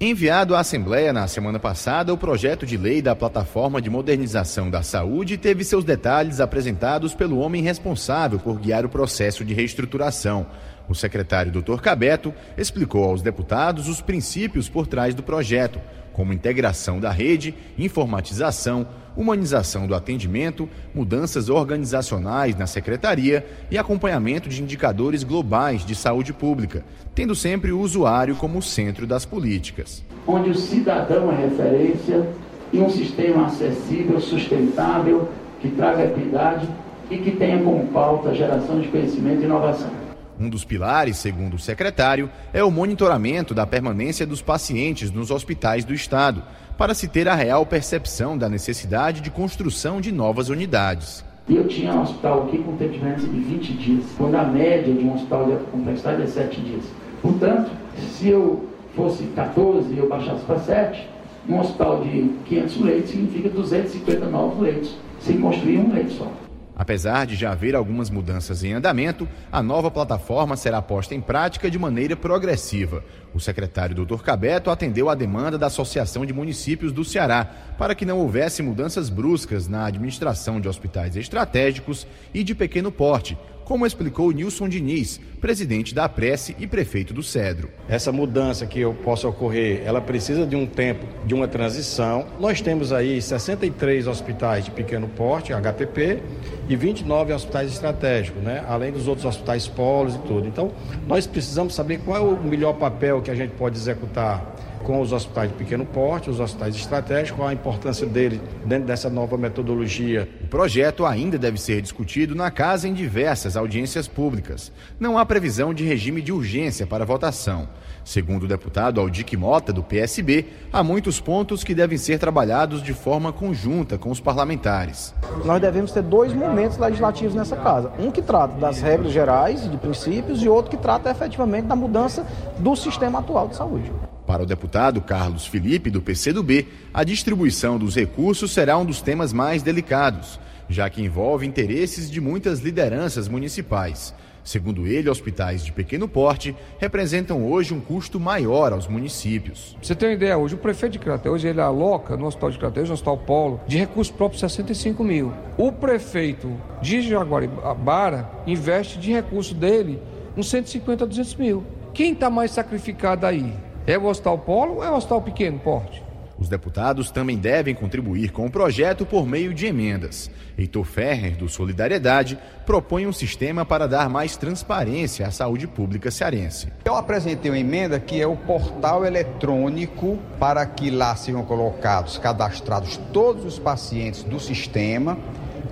Enviado 0.00 0.56
à 0.56 0.60
Assembleia 0.60 1.12
na 1.12 1.28
semana 1.28 1.60
passada, 1.60 2.12
o 2.12 2.18
projeto 2.18 2.66
de 2.66 2.76
lei 2.76 3.00
da 3.00 3.14
Plataforma 3.14 3.80
de 3.80 3.88
Modernização 3.88 4.68
da 4.68 4.82
Saúde 4.82 5.38
teve 5.38 5.62
seus 5.62 5.84
detalhes 5.84 6.40
apresentados 6.40 7.14
pelo 7.14 7.38
homem 7.38 7.62
responsável 7.62 8.40
por 8.40 8.58
guiar 8.58 8.84
o 8.84 8.88
processo 8.88 9.44
de 9.44 9.54
reestruturação. 9.54 10.46
O 10.88 10.94
secretário 10.94 11.50
Dr. 11.50 11.80
Cabeto 11.80 12.34
explicou 12.56 13.04
aos 13.04 13.22
deputados 13.22 13.88
os 13.88 14.00
princípios 14.00 14.68
por 14.68 14.86
trás 14.86 15.14
do 15.14 15.22
projeto, 15.22 15.80
como 16.12 16.32
integração 16.32 17.00
da 17.00 17.10
rede, 17.10 17.54
informatização, 17.76 18.86
humanização 19.16 19.86
do 19.86 19.94
atendimento, 19.94 20.68
mudanças 20.94 21.48
organizacionais 21.48 22.56
na 22.56 22.66
secretaria 22.66 23.44
e 23.70 23.78
acompanhamento 23.78 24.48
de 24.48 24.62
indicadores 24.62 25.24
globais 25.24 25.84
de 25.84 25.94
saúde 25.94 26.32
pública, 26.32 26.84
tendo 27.14 27.34
sempre 27.34 27.72
o 27.72 27.80
usuário 27.80 28.36
como 28.36 28.62
centro 28.62 29.06
das 29.06 29.24
políticas. 29.24 30.04
Onde 30.26 30.50
o 30.50 30.54
cidadão 30.54 31.32
é 31.32 31.46
referência 31.46 32.28
e 32.72 32.78
um 32.78 32.90
sistema 32.90 33.46
acessível, 33.46 34.20
sustentável, 34.20 35.28
que 35.60 35.70
traga 35.70 36.04
equidade 36.04 36.68
e 37.10 37.18
que 37.18 37.32
tenha 37.32 37.62
como 37.62 37.86
pauta 37.88 38.34
geração 38.34 38.80
de 38.80 38.88
conhecimento 38.88 39.42
e 39.42 39.44
inovação. 39.44 40.03
Um 40.44 40.50
dos 40.50 40.62
pilares, 40.62 41.16
segundo 41.16 41.54
o 41.54 41.58
secretário, 41.58 42.28
é 42.52 42.62
o 42.62 42.70
monitoramento 42.70 43.54
da 43.54 43.66
permanência 43.66 44.26
dos 44.26 44.42
pacientes 44.42 45.10
nos 45.10 45.30
hospitais 45.30 45.86
do 45.86 45.94
Estado, 45.94 46.42
para 46.76 46.92
se 46.92 47.08
ter 47.08 47.26
a 47.28 47.34
real 47.34 47.64
percepção 47.64 48.36
da 48.36 48.46
necessidade 48.46 49.22
de 49.22 49.30
construção 49.30 50.02
de 50.02 50.12
novas 50.12 50.50
unidades. 50.50 51.24
Eu 51.48 51.66
tinha 51.66 51.94
um 51.94 52.02
hospital 52.02 52.42
aqui 52.42 52.58
com 52.58 52.76
tempo 52.76 52.92
de 52.92 53.26
de 53.26 53.40
20 53.40 53.72
dias, 53.72 54.04
quando 54.18 54.34
a 54.34 54.44
média 54.44 54.92
de 54.92 55.02
um 55.02 55.14
hospital 55.14 55.46
de 55.46 55.64
complexidade 55.70 56.20
é 56.20 56.26
7 56.26 56.60
dias. 56.60 56.84
Portanto, 57.22 57.70
se 57.96 58.28
eu 58.28 58.68
fosse 58.94 59.24
14 59.34 59.94
e 59.94 59.98
eu 59.98 60.10
baixasse 60.10 60.44
para 60.44 60.58
7, 60.58 61.08
um 61.48 61.58
hospital 61.58 62.02
de 62.02 62.34
500 62.44 62.80
leitos 62.82 63.10
significa 63.12 63.48
250 63.48 64.26
novos 64.26 64.60
leitos, 64.60 64.94
sem 65.20 65.40
construir 65.40 65.78
um 65.78 65.90
leito 65.90 66.12
só. 66.12 66.30
Apesar 66.76 67.24
de 67.24 67.36
já 67.36 67.52
haver 67.52 67.76
algumas 67.76 68.10
mudanças 68.10 68.64
em 68.64 68.72
andamento, 68.72 69.28
a 69.50 69.62
nova 69.62 69.90
plataforma 69.90 70.56
será 70.56 70.82
posta 70.82 71.14
em 71.14 71.20
prática 71.20 71.70
de 71.70 71.78
maneira 71.78 72.16
progressiva. 72.16 73.04
O 73.32 73.38
secretário 73.38 73.94
Dr. 73.94 74.22
Cabeto 74.22 74.70
atendeu 74.70 75.08
à 75.08 75.14
demanda 75.14 75.56
da 75.56 75.66
Associação 75.66 76.26
de 76.26 76.32
Municípios 76.32 76.92
do 76.92 77.04
Ceará 77.04 77.48
para 77.78 77.94
que 77.94 78.04
não 78.04 78.18
houvesse 78.18 78.62
mudanças 78.62 79.08
bruscas 79.08 79.68
na 79.68 79.86
administração 79.86 80.60
de 80.60 80.68
hospitais 80.68 81.16
estratégicos 81.16 82.06
e 82.32 82.42
de 82.42 82.54
pequeno 82.54 82.90
porte, 82.90 83.38
como 83.64 83.86
explicou 83.86 84.30
Nilson 84.30 84.68
Diniz, 84.68 85.20
presidente 85.40 85.94
da 85.94 86.08
Prece 86.08 86.54
e 86.58 86.66
prefeito 86.66 87.12
do 87.14 87.22
Cedro. 87.22 87.70
Essa 87.88 88.12
mudança 88.12 88.66
que 88.66 88.84
possa 89.02 89.28
ocorrer, 89.28 89.82
ela 89.84 90.00
precisa 90.00 90.46
de 90.46 90.56
um 90.56 90.66
tempo, 90.66 91.06
de 91.26 91.34
uma 91.34 91.48
transição. 91.48 92.26
Nós 92.38 92.60
temos 92.60 92.92
aí 92.92 93.20
63 93.20 94.06
hospitais 94.06 94.64
de 94.64 94.70
pequeno 94.70 95.08
porte, 95.08 95.52
HPP, 95.52 96.22
e 96.68 96.76
29 96.76 97.32
hospitais 97.32 97.72
estratégicos, 97.72 98.42
né? 98.42 98.64
além 98.66 98.92
dos 98.92 99.06
outros 99.06 99.26
hospitais 99.26 99.66
polos 99.68 100.14
e 100.14 100.18
tudo. 100.20 100.46
Então, 100.46 100.72
nós 101.06 101.26
precisamos 101.26 101.74
saber 101.74 101.98
qual 101.98 102.16
é 102.16 102.20
o 102.20 102.42
melhor 102.42 102.74
papel 102.74 103.20
que 103.20 103.30
a 103.30 103.34
gente 103.34 103.52
pode 103.52 103.76
executar 103.76 104.53
com 104.84 105.00
os 105.00 105.12
hospitais 105.12 105.50
de 105.50 105.56
pequeno 105.56 105.84
porte, 105.84 106.30
os 106.30 106.38
hospitais 106.38 106.76
estratégicos, 106.76 107.38
qual 107.38 107.48
a 107.48 107.52
importância 107.52 108.06
dele 108.06 108.40
dentro 108.64 108.86
dessa 108.86 109.10
nova 109.10 109.36
metodologia. 109.36 110.28
O 110.44 110.46
projeto 110.46 111.04
ainda 111.04 111.36
deve 111.38 111.60
ser 111.60 111.80
discutido 111.80 112.34
na 112.34 112.50
casa 112.50 112.86
em 112.86 112.92
diversas 112.94 113.56
audiências 113.56 114.06
públicas. 114.06 114.70
Não 115.00 115.18
há 115.18 115.26
previsão 115.26 115.74
de 115.74 115.84
regime 115.84 116.22
de 116.22 116.32
urgência 116.32 116.86
para 116.86 117.04
votação. 117.04 117.68
Segundo 118.04 118.42
o 118.42 118.48
deputado 118.48 119.00
Aldic 119.00 119.34
Mota, 119.34 119.72
do 119.72 119.82
PSB, 119.82 120.46
há 120.70 120.84
muitos 120.84 121.18
pontos 121.18 121.64
que 121.64 121.74
devem 121.74 121.96
ser 121.96 122.18
trabalhados 122.18 122.82
de 122.82 122.92
forma 122.92 123.32
conjunta 123.32 123.96
com 123.96 124.10
os 124.10 124.20
parlamentares. 124.20 125.14
Nós 125.44 125.60
devemos 125.60 125.90
ter 125.90 126.02
dois 126.02 126.32
momentos 126.34 126.76
legislativos 126.76 127.34
nessa 127.34 127.56
casa. 127.56 127.90
Um 127.98 128.10
que 128.10 128.20
trata 128.20 128.54
das 128.58 128.82
regras 128.82 129.10
gerais, 129.10 129.68
de 129.70 129.76
princípios, 129.78 130.42
e 130.42 130.48
outro 130.48 130.70
que 130.70 130.76
trata 130.76 131.10
efetivamente 131.10 131.66
da 131.66 131.74
mudança 131.74 132.26
do 132.58 132.76
sistema 132.76 133.20
atual 133.20 133.48
de 133.48 133.56
saúde. 133.56 133.90
Para 134.26 134.42
o 134.42 134.46
deputado 134.46 135.02
Carlos 135.02 135.46
Felipe, 135.46 135.90
do 135.90 136.00
PCdoB, 136.00 136.66
a 136.92 137.04
distribuição 137.04 137.78
dos 137.78 137.94
recursos 137.94 138.52
será 138.52 138.78
um 138.78 138.84
dos 138.84 139.02
temas 139.02 139.32
mais 139.32 139.62
delicados, 139.62 140.40
já 140.68 140.88
que 140.88 141.02
envolve 141.02 141.46
interesses 141.46 142.10
de 142.10 142.20
muitas 142.20 142.60
lideranças 142.60 143.28
municipais. 143.28 144.14
Segundo 144.42 144.86
ele, 144.86 145.08
hospitais 145.08 145.64
de 145.64 145.72
pequeno 145.72 146.06
porte 146.06 146.54
representam 146.78 147.50
hoje 147.50 147.72
um 147.72 147.80
custo 147.80 148.20
maior 148.20 148.74
aos 148.74 148.86
municípios. 148.86 149.74
Você 149.82 149.94
tem 149.94 150.10
uma 150.10 150.14
ideia, 150.14 150.36
hoje 150.36 150.54
o 150.54 150.58
prefeito 150.58 150.92
de 150.94 150.98
Crateus, 150.98 151.42
ele 151.44 151.60
aloca 151.60 152.14
no 152.14 152.26
Hospital 152.26 152.50
de 152.50 152.58
Crateus, 152.58 152.88
no 152.88 152.94
Hospital 152.94 153.18
Polo, 153.18 153.60
de 153.66 153.78
recursos 153.78 154.14
próprios 154.14 154.40
65 154.40 155.02
mil. 155.02 155.32
O 155.56 155.72
prefeito 155.72 156.50
de 156.82 157.00
Jaguaribara 157.00 158.30
investe 158.46 158.98
de 158.98 159.12
recurso 159.12 159.54
dele 159.54 159.98
uns 160.36 160.50
150 160.50 161.04
a 161.04 161.06
200 161.06 161.34
mil. 161.36 161.64
Quem 161.94 162.12
está 162.12 162.28
mais 162.28 162.50
sacrificado 162.50 163.24
aí? 163.24 163.54
É 163.86 163.98
o 163.98 164.06
Hospital 164.06 164.38
Polo 164.38 164.76
ou 164.76 164.84
é 164.84 164.90
o 164.90 164.94
Hospital 164.94 165.20
Pequeno 165.20 165.58
Porte? 165.58 166.02
Os 166.38 166.48
deputados 166.48 167.10
também 167.10 167.36
devem 167.36 167.74
contribuir 167.74 168.32
com 168.32 168.46
o 168.46 168.50
projeto 168.50 169.04
por 169.04 169.26
meio 169.26 169.52
de 169.52 169.66
emendas. 169.66 170.30
Heitor 170.56 170.86
Ferrer, 170.86 171.36
do 171.36 171.50
Solidariedade, 171.50 172.38
propõe 172.64 173.06
um 173.06 173.12
sistema 173.12 173.62
para 173.64 173.86
dar 173.86 174.08
mais 174.08 174.38
transparência 174.38 175.26
à 175.26 175.30
saúde 175.30 175.66
pública 175.66 176.10
cearense. 176.10 176.72
Eu 176.86 176.96
apresentei 176.96 177.50
uma 177.50 177.58
emenda 177.58 178.00
que 178.00 178.18
é 178.18 178.26
o 178.26 178.36
portal 178.36 179.04
eletrônico 179.04 180.18
para 180.40 180.64
que 180.64 180.90
lá 180.90 181.14
sejam 181.14 181.44
colocados, 181.44 182.16
cadastrados 182.16 182.96
todos 183.12 183.44
os 183.44 183.58
pacientes 183.58 184.22
do 184.22 184.40
sistema, 184.40 185.18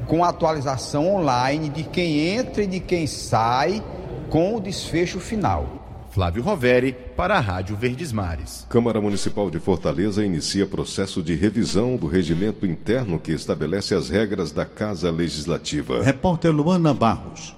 com 0.06 0.22
atualização 0.22 1.16
online 1.16 1.70
de 1.70 1.82
quem 1.82 2.28
entra 2.36 2.62
e 2.62 2.66
de 2.66 2.78
quem 2.78 3.06
sai 3.06 3.82
com 4.28 4.54
o 4.54 4.60
desfecho 4.60 5.18
final. 5.18 5.81
Flávio 6.12 6.42
Roveri, 6.42 6.94
para 7.16 7.38
a 7.38 7.40
Rádio 7.40 7.74
Verdes 7.74 8.12
Mares. 8.12 8.66
Câmara 8.68 9.00
Municipal 9.00 9.50
de 9.50 9.58
Fortaleza 9.58 10.22
inicia 10.22 10.66
processo 10.66 11.22
de 11.22 11.34
revisão 11.34 11.96
do 11.96 12.06
regimento 12.06 12.66
interno 12.66 13.18
que 13.18 13.32
estabelece 13.32 13.94
as 13.94 14.10
regras 14.10 14.52
da 14.52 14.66
Casa 14.66 15.10
Legislativa. 15.10 16.02
Repórter 16.02 16.52
Luana 16.52 16.92
Barros. 16.92 17.56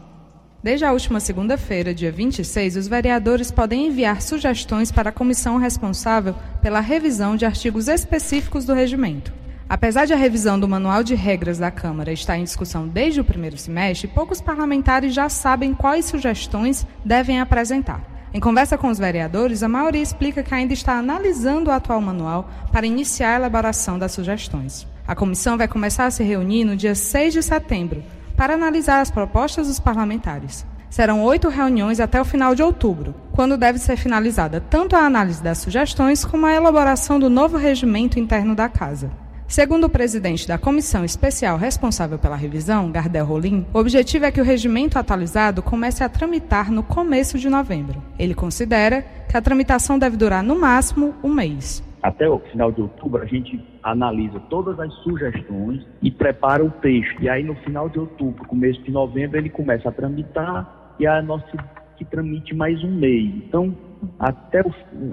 Desde 0.62 0.84
a 0.84 0.92
última 0.92 1.18
segunda-feira, 1.18 1.92
dia 1.92 2.12
26, 2.12 2.76
os 2.76 2.86
vereadores 2.86 3.50
podem 3.50 3.88
enviar 3.88 4.22
sugestões 4.22 4.92
para 4.92 5.10
a 5.10 5.12
comissão 5.12 5.56
responsável 5.56 6.36
pela 6.62 6.78
revisão 6.78 7.34
de 7.34 7.44
artigos 7.44 7.88
específicos 7.88 8.64
do 8.64 8.72
regimento. 8.72 9.32
Apesar 9.68 10.04
de 10.04 10.12
a 10.12 10.16
revisão 10.16 10.60
do 10.60 10.68
Manual 10.68 11.02
de 11.02 11.16
Regras 11.16 11.58
da 11.58 11.72
Câmara 11.72 12.12
estar 12.12 12.38
em 12.38 12.44
discussão 12.44 12.86
desde 12.86 13.20
o 13.20 13.24
primeiro 13.24 13.58
semestre, 13.58 14.06
poucos 14.06 14.40
parlamentares 14.40 15.12
já 15.12 15.28
sabem 15.28 15.74
quais 15.74 16.04
sugestões 16.04 16.86
devem 17.04 17.40
apresentar. 17.40 18.13
Em 18.34 18.40
conversa 18.40 18.76
com 18.76 18.88
os 18.88 18.98
vereadores, 18.98 19.62
a 19.62 19.68
maioria 19.68 20.02
explica 20.02 20.42
que 20.42 20.52
ainda 20.52 20.72
está 20.72 20.98
analisando 20.98 21.70
o 21.70 21.72
atual 21.72 22.00
manual 22.00 22.50
para 22.72 22.84
iniciar 22.84 23.34
a 23.34 23.36
elaboração 23.36 23.96
das 23.96 24.10
sugestões. 24.10 24.88
A 25.06 25.14
comissão 25.14 25.56
vai 25.56 25.68
começar 25.68 26.06
a 26.06 26.10
se 26.10 26.24
reunir 26.24 26.64
no 26.64 26.74
dia 26.74 26.96
6 26.96 27.32
de 27.32 27.40
setembro 27.44 28.02
para 28.36 28.54
analisar 28.54 29.00
as 29.00 29.08
propostas 29.08 29.68
dos 29.68 29.78
parlamentares. 29.78 30.66
Serão 30.90 31.22
oito 31.22 31.48
reuniões 31.48 32.00
até 32.00 32.20
o 32.20 32.24
final 32.24 32.56
de 32.56 32.62
outubro, 32.62 33.14
quando 33.30 33.56
deve 33.56 33.78
ser 33.78 33.96
finalizada 33.96 34.60
tanto 34.60 34.96
a 34.96 35.06
análise 35.06 35.40
das 35.40 35.58
sugestões 35.58 36.24
como 36.24 36.44
a 36.44 36.52
elaboração 36.52 37.20
do 37.20 37.30
novo 37.30 37.56
regimento 37.56 38.18
interno 38.18 38.56
da 38.56 38.68
Casa. 38.68 39.12
Segundo 39.54 39.84
o 39.84 39.88
presidente 39.88 40.48
da 40.48 40.58
comissão 40.58 41.04
especial 41.04 41.56
responsável 41.56 42.18
pela 42.18 42.34
revisão, 42.34 42.90
Gardel 42.90 43.24
Rolim, 43.24 43.64
o 43.72 43.78
objetivo 43.78 44.24
é 44.24 44.32
que 44.32 44.40
o 44.40 44.44
regimento 44.44 44.98
atualizado 44.98 45.62
comece 45.62 46.02
a 46.02 46.08
tramitar 46.08 46.72
no 46.72 46.82
começo 46.82 47.38
de 47.38 47.48
novembro. 47.48 48.02
Ele 48.18 48.34
considera 48.34 49.02
que 49.30 49.36
a 49.36 49.40
tramitação 49.40 49.96
deve 49.96 50.16
durar 50.16 50.42
no 50.42 50.58
máximo 50.58 51.14
um 51.22 51.32
mês. 51.32 51.84
Até 52.02 52.28
o 52.28 52.40
final 52.50 52.72
de 52.72 52.80
outubro, 52.80 53.22
a 53.22 53.26
gente 53.26 53.64
analisa 53.80 54.40
todas 54.50 54.76
as 54.80 54.92
sugestões 55.04 55.86
e 56.02 56.10
prepara 56.10 56.64
o 56.64 56.70
texto. 56.72 57.22
E 57.22 57.28
aí, 57.28 57.44
no 57.44 57.54
final 57.54 57.88
de 57.88 58.00
outubro, 58.00 58.44
começo 58.48 58.82
de 58.82 58.90
novembro, 58.90 59.38
ele 59.38 59.50
começa 59.50 59.88
a 59.88 59.92
tramitar 59.92 60.96
e 60.98 61.06
a 61.06 61.22
nossa 61.22 61.56
que 61.96 62.04
tramite 62.04 62.52
mais 62.52 62.82
um 62.82 62.90
mês. 62.90 63.32
Então, 63.46 63.72
até 64.18 64.62
o, 64.62 64.68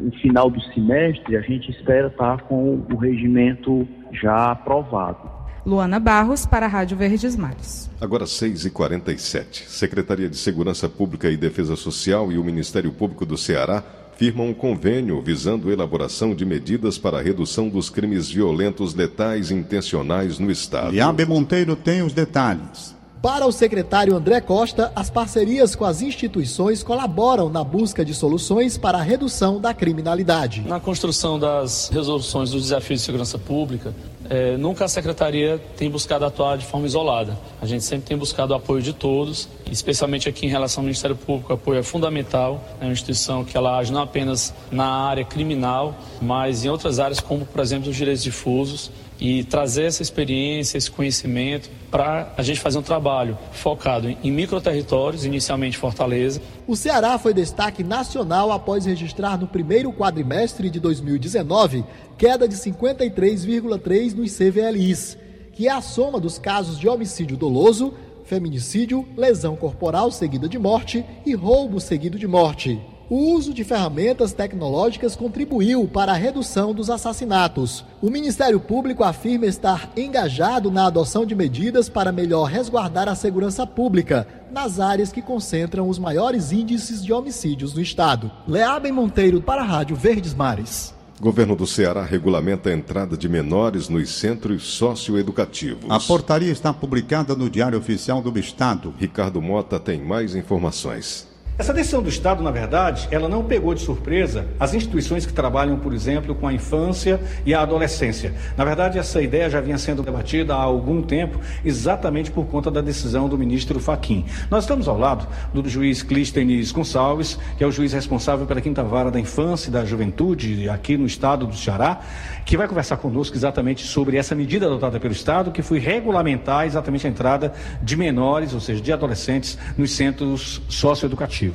o, 0.08 0.12
final 0.22 0.50
do 0.50 0.62
semestre, 0.74 1.36
a 1.38 1.42
gente 1.42 1.70
espera 1.72 2.08
estar 2.08 2.42
com 2.44 2.86
o 2.92 2.96
regimento 2.96 3.88
já 4.12 4.52
aprovado. 4.52 5.30
Luana 5.66 6.00
Barros, 6.00 6.46
para 6.46 6.66
a 6.66 6.70
Rádio 6.70 6.98
Verdes 6.98 7.36
Mares. 7.36 7.90
Agora 8.00 8.26
6h47. 8.26 9.68
Secretaria 9.68 10.28
de 10.28 10.38
Segurança 10.38 10.90
Pública 10.90 11.30
e 11.30 11.38
Defesa 11.38 11.76
Social 11.76 12.32
e 12.32 12.38
o 12.38 12.44
Ministério 12.44 12.92
Público 12.92 13.26
do 13.26 13.38
Ceará 13.38 13.84
firmam 14.18 14.50
um 14.50 14.54
convênio 14.54 15.22
visando 15.22 15.70
a 15.70 15.74
elaboração 15.74 16.36
de 16.36 16.46
medidas 16.46 16.98
para 16.98 17.18
a 17.18 17.22
redução 17.22 17.70
dos 17.70 17.90
crimes 17.90 18.30
violentos 18.30 18.94
letais 18.94 19.52
intencionais 19.52 20.40
no 20.40 20.52
Estado. 20.52 20.92
Liabe 20.92 21.26
Monteiro 21.26 21.76
tem 21.76 22.02
os 22.02 22.14
detalhes. 22.14 22.96
Para 23.22 23.46
o 23.46 23.52
secretário 23.52 24.16
André 24.16 24.42
Costa, 24.42 24.92
as 24.96 25.12
parcerias 25.12 25.76
com 25.76 25.86
as 25.86 26.02
instituições 26.02 26.82
colaboram 26.82 27.50
na 27.50 27.64
busca 27.64 28.04
de 28.04 28.16
soluções 28.16 28.80
para 28.80 28.98
a 28.98 29.02
redução 29.04 29.62
da 29.62 29.76
criminalidade. 29.76 30.62
Na 30.62 30.80
construção 30.80 31.38
das 31.38 31.88
resoluções 31.90 32.50
dos 32.50 32.64
desafios 32.64 33.02
de 33.02 33.06
segurança 33.06 33.38
pública, 33.38 33.94
é, 34.28 34.58
nunca 34.58 34.86
a 34.86 34.88
secretaria 34.88 35.62
tem 35.78 35.88
buscado 35.88 36.26
atuar 36.26 36.58
de 36.58 36.66
forma 36.66 36.88
isolada. 36.88 37.38
A 37.62 37.68
gente 37.68 37.84
sempre 37.84 38.08
tem 38.08 38.18
buscado 38.18 38.54
o 38.54 38.56
apoio 38.56 38.82
de 38.82 38.92
todos, 38.92 39.48
especialmente 39.70 40.28
aqui 40.28 40.48
em 40.48 40.50
relação 40.50 40.82
ao 40.82 40.86
Ministério 40.86 41.16
Público, 41.16 41.52
o 41.52 41.56
apoio 41.56 41.78
é 41.78 41.84
fundamental. 41.84 42.60
É 42.82 42.86
uma 42.86 42.94
instituição 42.94 43.46
que 43.46 43.56
ela 43.56 43.78
age 43.78 43.94
não 43.94 44.02
apenas 44.02 44.52
na 44.72 44.86
área 44.86 45.24
criminal, 45.24 45.94
mas 46.20 46.66
em 46.66 46.70
outras 46.70 46.98
áreas, 46.98 47.20
como, 47.20 47.46
por 47.46 47.62
exemplo, 47.62 47.88
os 47.88 47.96
direitos 47.96 48.24
difusos 48.24 48.90
e 49.22 49.44
trazer 49.44 49.84
essa 49.84 50.02
experiência, 50.02 50.80
esse 50.80 50.90
conhecimento 50.90 51.70
para 51.92 52.34
a 52.36 52.42
gente 52.42 52.60
fazer 52.60 52.80
um 52.80 52.82
trabalho 52.82 53.38
focado 53.52 54.10
em 54.10 54.32
microterritórios, 54.32 55.24
inicialmente 55.24 55.78
Fortaleza. 55.78 56.42
O 56.68 56.76
Ceará 56.76 57.20
foi 57.20 57.32
destaque 57.32 57.84
nacional 57.84 58.52
após 58.52 58.86
registrar 58.86 59.38
no 59.38 59.48
primeiro 59.48 59.94
quadrimestre 59.94 60.72
de 60.72 60.80
2019 60.80 61.86
queda 62.18 62.48
de 62.48 62.56
53,3 62.56 64.16
nos 64.16 64.36
CVLIs, 64.36 65.18
que 65.54 65.68
é 65.68 65.72
a 65.72 65.82
soma 65.82 66.20
dos 66.20 66.40
casos 66.40 66.80
de 66.80 66.90
homicídio 66.90 67.38
doloso, 67.38 67.94
feminicídio, 68.26 69.08
lesão 69.16 69.56
corporal 69.56 70.12
seguida 70.12 70.50
de 70.50 70.58
morte 70.58 71.06
e 71.26 71.36
roubo 71.36 71.80
seguido 71.80 72.18
de 72.18 72.28
morte. 72.28 72.82
O 73.12 73.34
uso 73.34 73.54
de 73.54 73.66
ferramentas 73.66 74.32
tecnológicas 74.32 75.18
contribuiu 75.18 75.86
para 75.86 76.14
a 76.14 76.16
redução 76.16 76.74
dos 76.74 76.90
assassinatos. 76.90 77.84
O 78.02 78.10
Ministério 78.10 78.58
Público 78.58 79.04
afirma 79.04 79.46
estar 79.48 79.92
engajado 79.98 80.72
na 80.72 80.88
adoção 80.88 81.26
de 81.26 81.36
medidas 81.36 81.90
para 81.90 82.14
melhor 82.14 82.46
resguardar 82.46 83.10
a 83.10 83.16
segurança 83.16 83.68
pública 83.68 84.26
nas 84.50 84.80
áreas 84.80 85.12
que 85.12 85.22
concentram 85.22 85.90
os 85.90 86.00
maiores 86.00 86.54
índices 86.54 87.04
de 87.04 87.12
homicídios 87.12 87.74
no 87.74 87.82
estado. 87.82 88.32
Leabem 88.48 88.94
Monteiro 88.94 89.42
para 89.42 89.62
a 89.62 89.66
Rádio 89.66 89.98
Verdes 89.98 90.34
Mares. 90.34 90.94
Governo 91.20 91.54
do 91.54 91.68
Ceará 91.68 92.06
regulamenta 92.06 92.70
a 92.70 92.74
entrada 92.74 93.18
de 93.18 93.28
menores 93.28 93.90
nos 93.90 94.10
centros 94.10 94.64
socioeducativos. 94.64 95.92
A 95.92 96.00
portaria 96.00 96.50
está 96.50 96.72
publicada 96.72 97.36
no 97.36 97.50
Diário 97.50 97.78
Oficial 97.78 98.22
do 98.22 98.40
Estado. 98.40 98.94
Ricardo 98.98 99.42
Mota 99.42 99.78
tem 99.82 100.02
mais 100.02 100.34
informações. 100.34 101.30
Essa 101.62 101.76
decisão 101.76 102.02
do 102.02 102.10
Estado, 102.10 102.42
na 102.42 102.50
verdade, 102.50 103.08
ela 103.12 103.30
não 103.30 103.44
pegou 103.44 103.76
de 103.76 103.82
surpresa 103.82 104.48
as 104.60 104.74
instituições 104.74 105.28
que 105.28 105.32
trabalham, 105.32 105.78
por 105.78 105.94
exemplo, 105.94 106.34
com 106.34 106.48
a 106.48 106.54
infância 106.54 107.22
e 107.46 107.54
a 107.54 107.62
adolescência. 107.62 108.34
Na 108.58 108.66
verdade, 108.66 108.98
essa 108.98 109.22
ideia 109.22 109.48
já 109.48 109.62
vinha 109.62 109.78
sendo 109.78 110.02
debatida 110.02 110.56
há 110.56 110.58
algum 110.60 111.04
tempo, 111.04 111.40
exatamente 111.64 112.32
por 112.32 112.48
conta 112.48 112.72
da 112.72 112.82
decisão 112.82 113.30
do 113.30 113.38
ministro 113.38 113.80
Faquim. 113.80 114.26
Nós 114.50 114.64
estamos 114.64 114.88
ao 114.88 114.98
lado 114.98 115.28
do 115.54 115.70
juiz 115.70 116.02
Clístenes 116.02 116.72
Gonçalves, 116.72 117.38
que 117.60 117.64
é 117.64 117.68
o 117.68 117.72
juiz 117.72 117.94
responsável 117.94 118.48
pela 118.48 118.60
quinta 118.60 118.84
vara 118.84 119.12
da 119.12 119.20
infância 119.20 119.70
e 119.70 119.72
da 119.72 119.86
juventude 119.86 120.68
aqui 120.68 120.98
no 120.98 121.06
estado 121.06 121.46
do 121.46 121.56
Ceará, 121.56 122.00
que 122.44 122.58
vai 122.58 122.68
conversar 122.68 122.98
conosco 122.98 123.38
exatamente 123.38 123.86
sobre 123.86 124.18
essa 124.18 124.34
medida 124.34 124.66
adotada 124.66 125.00
pelo 125.00 125.14
Estado, 125.14 125.52
que 125.52 125.62
foi 125.62 125.78
regulamentar 125.78 126.66
exatamente 126.66 127.06
a 127.06 127.10
entrada 127.12 127.54
de 127.84 127.96
menores, 127.96 128.52
ou 128.52 128.60
seja, 128.60 128.82
de 128.82 128.92
adolescentes, 128.92 129.60
nos 129.78 129.92
centros 129.92 130.60
socioeducativos. 130.68 131.51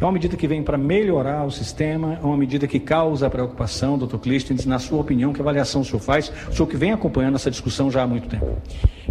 É 0.00 0.04
uma 0.04 0.12
medida 0.12 0.36
que 0.36 0.46
vem 0.46 0.62
para 0.62 0.78
melhorar 0.78 1.44
o 1.44 1.50
sistema, 1.50 2.18
é 2.22 2.24
uma 2.24 2.36
medida 2.36 2.66
que 2.66 2.80
causa 2.80 3.30
preocupação, 3.30 3.98
doutor 3.98 4.18
Clístenes, 4.18 4.66
na 4.66 4.78
sua 4.78 5.00
opinião, 5.00 5.32
que 5.32 5.40
avaliação 5.40 5.80
o 5.80 5.84
senhor 5.84 6.00
faz? 6.00 6.32
O 6.48 6.52
senhor 6.52 6.66
que 6.66 6.76
vem 6.76 6.92
acompanhando 6.92 7.36
essa 7.36 7.50
discussão 7.50 7.90
já 7.90 8.02
há 8.02 8.06
muito 8.06 8.28
tempo. 8.28 8.56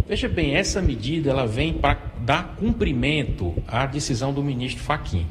Veja 0.08 0.28
bem, 0.28 0.54
essa 0.54 0.80
medida 0.80 1.30
ela 1.30 1.46
vem 1.46 1.72
para 1.72 1.98
dar 2.20 2.54
cumprimento 2.56 3.54
à 3.66 3.86
decisão 3.86 4.32
do 4.32 4.42
ministro 4.42 4.82
Faquim. 4.82 5.26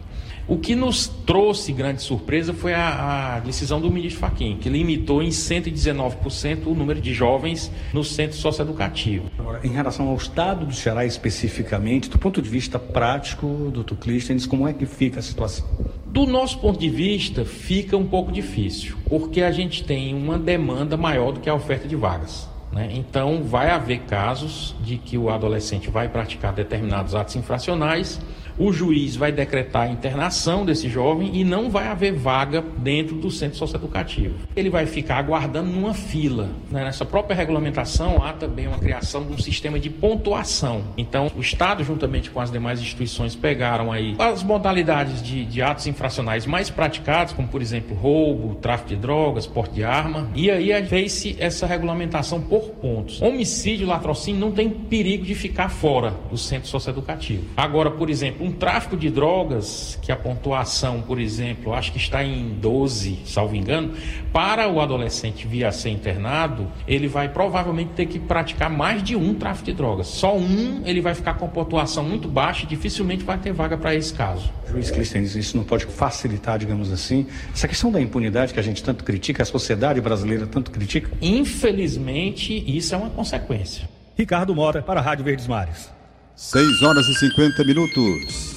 O 0.48 0.58
que 0.60 0.76
nos 0.76 1.08
trouxe 1.08 1.74
grande 1.74 2.04
surpresa 2.04 2.54
foi 2.54 2.72
a, 2.72 3.38
a 3.38 3.40
decisão 3.40 3.82
do 3.82 3.90
ministro 3.90 4.20
Fachin, 4.20 4.58
que 4.58 4.70
limitou 4.70 5.24
em 5.24 5.30
119% 5.30 6.68
o 6.68 6.76
número 6.76 7.02
de 7.02 7.16
jovens 7.16 7.72
no 7.92 8.04
centro 8.04 8.38
socioeducativo. 8.38 9.26
Agora, 9.40 9.60
em 9.64 9.70
relação 9.70 10.08
ao 10.08 10.16
estado 10.16 10.64
do 10.68 10.74
Ceará 10.74 11.04
especificamente, 11.04 12.12
do 12.12 12.20
ponto 12.20 12.44
de 12.44 12.50
vista 12.50 12.78
prático, 12.78 13.72
doutor 13.74 13.98
Clístenes, 13.98 14.46
como 14.46 14.68
é 14.68 14.74
que 14.74 14.86
fica 14.86 15.20
a 15.20 15.24
situação? 15.24 15.68
Do 16.06 16.28
nosso 16.28 16.60
ponto 16.60 16.80
de 16.80 16.90
vista, 16.90 17.44
fica 17.44 17.98
um 17.98 18.06
pouco 18.06 18.32
difícil, 18.32 18.96
porque 19.10 19.42
a 19.42 19.52
gente 19.52 19.84
tem 19.84 20.14
uma 20.14 20.38
demanda 20.38 20.96
maior 20.96 21.32
do 21.32 21.40
que 21.40 21.50
a 21.50 21.56
oferta 21.56 21.88
de 21.88 21.96
vagas. 21.96 22.48
Né? 22.76 22.90
Então, 22.92 23.42
vai 23.42 23.70
haver 23.70 24.02
casos 24.02 24.76
de 24.82 24.98
que 24.98 25.18
o 25.18 25.30
adolescente 25.30 25.90
vai 25.90 26.10
praticar 26.10 26.52
determinados 26.52 27.16
atos 27.16 27.38
infracionais 27.38 28.20
o 28.58 28.72
juiz 28.72 29.16
vai 29.16 29.32
decretar 29.32 29.84
a 29.84 29.90
internação 29.90 30.66
desse 30.66 30.88
jovem 30.90 31.36
e 31.36 31.44
não 31.44 31.70
vai 31.70 31.88
haver 31.88 32.14
vaga 32.14 32.64
dentro 32.78 33.16
do 33.16 33.30
centro 33.30 33.58
socioeducativo. 33.58 34.36
Ele 34.56 34.70
vai 34.70 34.86
ficar 34.86 35.18
aguardando 35.18 35.70
numa 35.70 35.94
fila. 35.94 36.50
Né? 36.72 36.84
Nessa 36.84 37.04
própria 37.04 37.36
regulamentação 37.36 38.24
há 38.24 38.32
também 38.34 38.68
uma 38.68 38.78
criação 38.78 39.26
de 39.26 39.34
um 39.34 39.38
sistema 39.38 39.80
de 39.80 39.90
pontuação. 39.90 40.84
Então, 40.98 41.30
o 41.36 41.42
Estado, 41.42 41.84
juntamente 41.84 42.30
com 42.30 42.40
as 42.40 42.50
demais 42.50 42.80
instituições, 42.80 43.36
pegaram 43.36 43.92
aí 43.92 44.16
as 44.18 44.42
modalidades 44.42 45.22
de, 45.22 45.44
de 45.46 45.62
atos 45.62 45.88
infracionais 45.88 46.46
mais 46.46 46.70
praticados, 46.70 47.34
como 47.34 47.48
por 47.48 47.62
exemplo 47.62 47.96
roubo, 47.96 48.56
tráfico 48.56 48.90
de 48.90 48.96
drogas, 48.96 49.46
porte 49.46 49.76
de 49.76 49.84
arma, 49.84 50.30
e 50.34 50.50
aí 50.50 50.86
fez-se 50.86 51.36
essa 51.40 51.66
regulamentação 51.66 52.40
por 52.40 52.65
pontos. 52.66 53.22
Homicídio, 53.22 53.88
latrocínio 53.88 54.40
não 54.40 54.52
tem 54.52 54.70
perigo 54.70 55.24
de 55.24 55.36
ficar 55.36 55.70
fora 55.70 56.14
do 56.30 56.38
centro 56.38 56.68
socioeducativo. 56.70 57.44
Agora, 57.56 57.92
por 57.92 58.10
exemplo, 58.10 58.46
um 58.46 58.52
tráfico 58.52 58.98
de 58.98 59.10
drogas, 59.10 59.98
que 60.02 60.12
a 60.12 60.16
pontuação, 60.16 61.02
por 61.02 61.20
exemplo, 61.20 61.74
acho 61.74 61.92
que 61.92 61.98
está 61.98 62.24
em 62.24 62.50
12, 62.60 63.20
salvo 63.26 63.56
engano, 63.56 63.94
para 64.34 64.68
o 64.68 64.80
adolescente 64.80 65.48
vir 65.48 65.66
a 65.66 65.72
ser 65.72 65.90
internado, 65.90 66.68
ele 66.88 67.08
vai 67.08 67.30
provavelmente 67.30 67.92
ter 67.92 68.06
que 68.06 68.20
praticar 68.20 68.70
mais 68.70 69.02
de 69.04 69.16
um 69.16 69.34
tráfico 69.34 69.66
de 69.66 69.74
drogas. 69.74 70.08
Só 70.08 70.36
um 70.36 70.82
ele 70.86 71.02
vai 71.02 71.14
ficar 71.14 71.36
com 71.36 71.48
pontuação 71.48 72.04
muito 72.04 72.28
baixa 72.28 72.64
e 72.64 72.68
dificilmente 72.68 73.24
vai 73.24 73.38
ter 73.38 73.54
vaga 73.54 73.78
para 73.78 73.96
esse 73.96 74.14
caso. 74.14 74.52
Juiz 74.70 74.92
Clístenes, 74.92 75.36
isso 75.36 75.56
não 75.56 75.64
pode 75.64 75.86
facilitar, 75.86 76.58
digamos 76.58 76.92
assim, 76.92 77.28
essa 77.54 77.68
questão 77.68 77.92
da 77.92 78.02
impunidade 78.02 78.54
que 78.54 78.60
a 78.60 78.64
gente 78.64 78.84
tanto 78.84 79.04
critica, 79.04 79.44
a 79.44 79.46
sociedade 79.46 80.02
brasileira 80.02 80.46
tanto 80.46 80.72
critica? 80.72 81.10
Infelizmente, 81.22 82.55
isso 82.58 82.94
é 82.94 82.98
uma 82.98 83.10
consequência. 83.10 83.90
Ricardo 84.18 84.56
Mora, 84.56 84.82
para 84.82 85.00
a 85.00 85.04
Rádio 85.04 85.26
Verdes 85.26 85.48
Mares. 85.48 85.90
6 86.36 86.82
horas 86.84 87.06
e 87.08 87.14
50 87.16 87.64
minutos. 87.64 88.56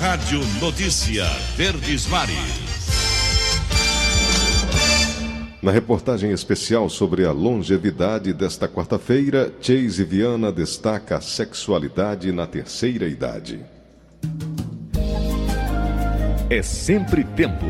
Rádio 0.00 0.40
Notícia 0.60 1.24
Verdes 1.56 2.06
Mares. 2.06 2.64
Na 5.62 5.72
reportagem 5.72 6.30
especial 6.30 6.90
sobre 6.90 7.24
a 7.24 7.32
longevidade 7.32 8.32
desta 8.34 8.68
quarta-feira, 8.68 9.50
Chase 9.62 10.04
Viana 10.04 10.52
destaca 10.52 11.16
a 11.16 11.20
sexualidade 11.20 12.30
na 12.32 12.46
terceira 12.46 13.08
idade. 13.08 13.64
É 16.50 16.60
sempre 16.62 17.24
tempo. 17.24 17.64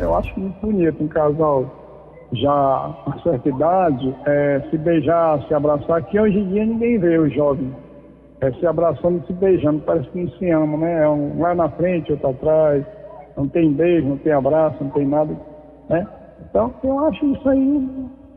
Eu 0.00 0.14
acho 0.16 0.40
muito 0.40 0.58
bonito 0.60 1.04
um 1.04 1.08
casal 1.08 1.66
já 2.32 2.94
com 3.04 3.18
certa 3.20 3.48
idade 3.48 4.14
é, 4.26 4.60
se 4.70 4.78
beijar, 4.78 5.42
se 5.46 5.54
abraçar, 5.54 6.02
que 6.04 6.18
hoje 6.18 6.38
em 6.38 6.48
dia 6.48 6.64
ninguém 6.64 6.98
vê 6.98 7.18
o 7.18 7.28
jovem 7.28 7.74
é, 8.40 8.50
se 8.52 8.66
abraçando 8.66 9.26
se 9.26 9.32
beijando, 9.32 9.80
parece 9.80 10.08
que 10.10 10.22
não 10.22 10.30
se 10.32 10.50
ama, 10.50 10.78
né? 10.78 11.04
É 11.04 11.08
um 11.08 11.40
lá 11.40 11.54
na 11.54 11.68
frente, 11.70 12.12
outro 12.12 12.30
atrás, 12.30 12.84
não 13.36 13.48
tem 13.48 13.72
beijo, 13.72 14.08
não 14.08 14.18
tem 14.18 14.32
abraço, 14.32 14.82
não 14.82 14.90
tem 14.90 15.06
nada, 15.06 15.36
né? 15.88 16.06
Então 16.48 16.72
eu 16.84 16.98
acho 17.06 17.26
isso 17.26 17.48
aí 17.48 17.88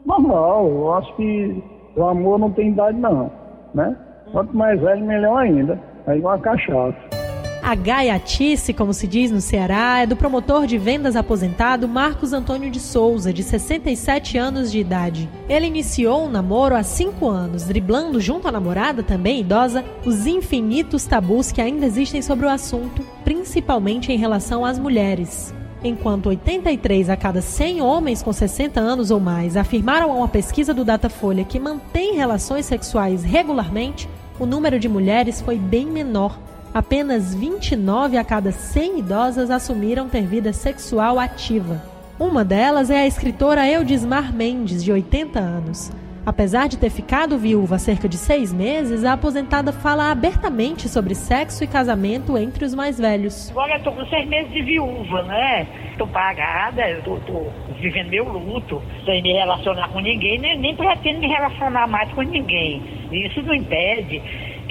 normal, 0.06 0.68
eu 0.68 0.94
acho 0.94 1.16
que 1.16 1.64
o 1.96 2.04
amor 2.04 2.40
não 2.40 2.52
tem 2.52 2.70
idade 2.70 2.98
não, 2.98 3.32
né? 3.74 3.96
Quanto 4.32 4.56
mais 4.56 4.80
velho, 4.80 5.06
melhor 5.06 5.38
ainda. 5.38 5.80
É 6.08 6.18
igual 6.18 6.36
a 6.36 6.40
cachaça. 6.40 7.31
A 7.64 7.76
gaiatice, 7.76 8.74
como 8.74 8.92
se 8.92 9.06
diz 9.06 9.30
no 9.30 9.40
Ceará, 9.40 10.00
é 10.00 10.08
do 10.08 10.16
promotor 10.16 10.66
de 10.66 10.80
vendas 10.80 11.16
aposentado 11.16 11.88
Marcos 11.88 12.34
Antônio 12.34 12.72
de 12.72 12.80
Souza, 12.80 13.32
de 13.32 13.44
67 13.44 14.36
anos 14.36 14.72
de 14.72 14.80
idade. 14.80 15.30
Ele 15.48 15.68
iniciou 15.68 16.26
um 16.26 16.30
namoro 16.30 16.76
há 16.76 16.82
5 16.82 17.30
anos, 17.30 17.64
driblando 17.66 18.20
junto 18.20 18.48
à 18.48 18.52
namorada, 18.52 19.04
também 19.04 19.42
idosa, 19.42 19.86
os 20.04 20.26
infinitos 20.26 21.06
tabus 21.06 21.52
que 21.52 21.62
ainda 21.62 21.86
existem 21.86 22.20
sobre 22.20 22.48
o 22.48 22.50
assunto, 22.50 23.06
principalmente 23.24 24.12
em 24.12 24.18
relação 24.18 24.66
às 24.66 24.80
mulheres. 24.80 25.54
Enquanto 25.84 26.30
83 26.30 27.12
a 27.12 27.16
cada 27.16 27.42
100 27.44 27.82
homens 27.82 28.24
com 28.24 28.34
60 28.34 28.80
anos 28.80 29.12
ou 29.12 29.20
mais 29.20 29.56
afirmaram 29.56 30.12
a 30.12 30.16
uma 30.16 30.28
pesquisa 30.28 30.74
do 30.74 30.84
Datafolha 30.84 31.44
que 31.44 31.60
mantém 31.60 32.16
relações 32.16 32.66
sexuais 32.66 33.24
regularmente, 33.24 34.10
o 34.40 34.48
número 34.48 34.80
de 34.80 34.90
mulheres 34.90 35.42
foi 35.42 35.58
bem 35.58 35.86
menor 35.86 36.40
apenas 36.74 37.36
29 37.36 38.18
a 38.18 38.24
cada 38.24 38.52
100 38.52 39.00
idosas 39.00 39.50
assumiram 39.50 40.08
ter 40.08 40.24
vida 40.24 40.54
sexual 40.54 41.20
ativa. 41.20 41.82
Uma 42.20 42.46
delas 42.46 42.90
é 42.90 43.02
a 43.02 43.08
escritora 43.08 43.68
Eudismar 43.68 44.34
Mendes, 44.34 44.84
de 44.84 44.92
80 44.92 45.40
anos. 45.40 45.92
Apesar 46.24 46.68
de 46.68 46.78
ter 46.78 46.92
ficado 46.92 47.36
viúva 47.36 47.78
há 47.78 47.80
cerca 47.80 48.08
de 48.08 48.16
seis 48.16 48.54
meses, 48.54 49.04
a 49.04 49.14
aposentada 49.14 49.74
fala 49.74 50.12
abertamente 50.12 50.88
sobre 50.88 51.16
sexo 51.16 51.64
e 51.64 51.68
casamento 51.68 52.38
entre 52.38 52.64
os 52.64 52.76
mais 52.76 53.00
velhos. 53.00 53.50
Agora 53.50 53.78
eu 53.78 53.84
tô 53.84 53.92
com 53.92 54.06
seis 54.06 54.28
meses 54.30 54.54
de 54.54 54.62
viúva, 54.62 55.24
né? 55.24 55.66
Tô 55.98 56.06
pagada, 56.06 56.84
tô 57.04 57.48
vivendo 57.80 58.10
meu 58.10 58.30
luto, 58.30 58.80
sem 59.04 59.24
me 59.24 59.34
relacionar 59.34 59.90
com 59.90 60.00
ninguém, 60.00 60.38
nem, 60.38 60.60
nem 60.60 60.76
pretendo 60.76 61.20
me 61.20 61.28
relacionar 61.28 61.88
mais 61.88 62.12
com 62.14 62.22
ninguém. 62.22 62.84
Isso 63.12 63.42
não 63.42 63.56
impede 63.56 64.22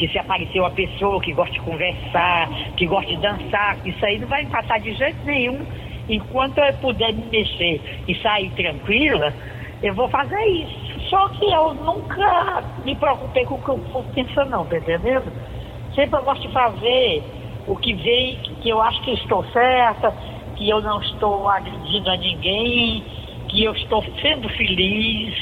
que 0.00 0.08
se 0.08 0.18
aparecer 0.18 0.58
uma 0.58 0.70
pessoa 0.70 1.20
que 1.20 1.34
gosta 1.34 1.52
de 1.52 1.60
conversar, 1.60 2.48
que 2.74 2.86
gosta 2.86 3.14
de 3.14 3.20
dançar, 3.20 3.76
isso 3.86 4.02
aí 4.06 4.18
não 4.18 4.28
vai 4.28 4.46
passar 4.46 4.80
de 4.80 4.94
jeito 4.94 5.18
nenhum. 5.26 5.60
Enquanto 6.08 6.56
eu 6.56 6.72
puder 6.78 7.12
me 7.12 7.26
mexer 7.26 8.02
e 8.08 8.14
sair 8.16 8.50
tranquila, 8.52 9.34
eu 9.82 9.94
vou 9.94 10.08
fazer 10.08 10.42
isso. 10.46 11.00
Só 11.10 11.28
que 11.28 11.44
eu 11.44 11.74
nunca 11.74 12.64
me 12.82 12.96
preocupei 12.96 13.44
com 13.44 13.56
o 13.56 13.62
que 13.62 13.70
o 13.70 13.78
povo 13.92 14.10
pensa 14.14 14.42
não, 14.46 14.64
tá 14.64 14.78
entendendo? 14.78 15.30
Sempre 15.94 16.18
eu 16.18 16.24
gosto 16.24 16.48
de 16.48 16.54
fazer 16.54 17.22
o 17.66 17.76
que 17.76 17.92
vem, 17.92 18.38
que 18.62 18.70
eu 18.70 18.80
acho 18.80 19.02
que 19.02 19.12
estou 19.12 19.44
certa, 19.52 20.16
que 20.56 20.66
eu 20.66 20.80
não 20.80 20.98
estou 21.02 21.46
agredindo 21.46 22.10
a 22.10 22.16
ninguém, 22.16 23.04
que 23.48 23.64
eu 23.64 23.72
estou 23.74 24.02
sendo 24.22 24.48
feliz. 24.48 25.34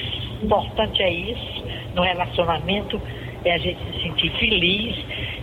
O 0.43 0.47
importante 0.47 1.01
é 1.01 1.13
isso 1.13 1.65
no 1.95 2.03
relacionamento 2.03 3.01
é 3.49 3.55
a 3.55 3.59
gente 3.59 3.79
se 3.93 4.03
sentir 4.03 4.31
feliz. 4.39 4.97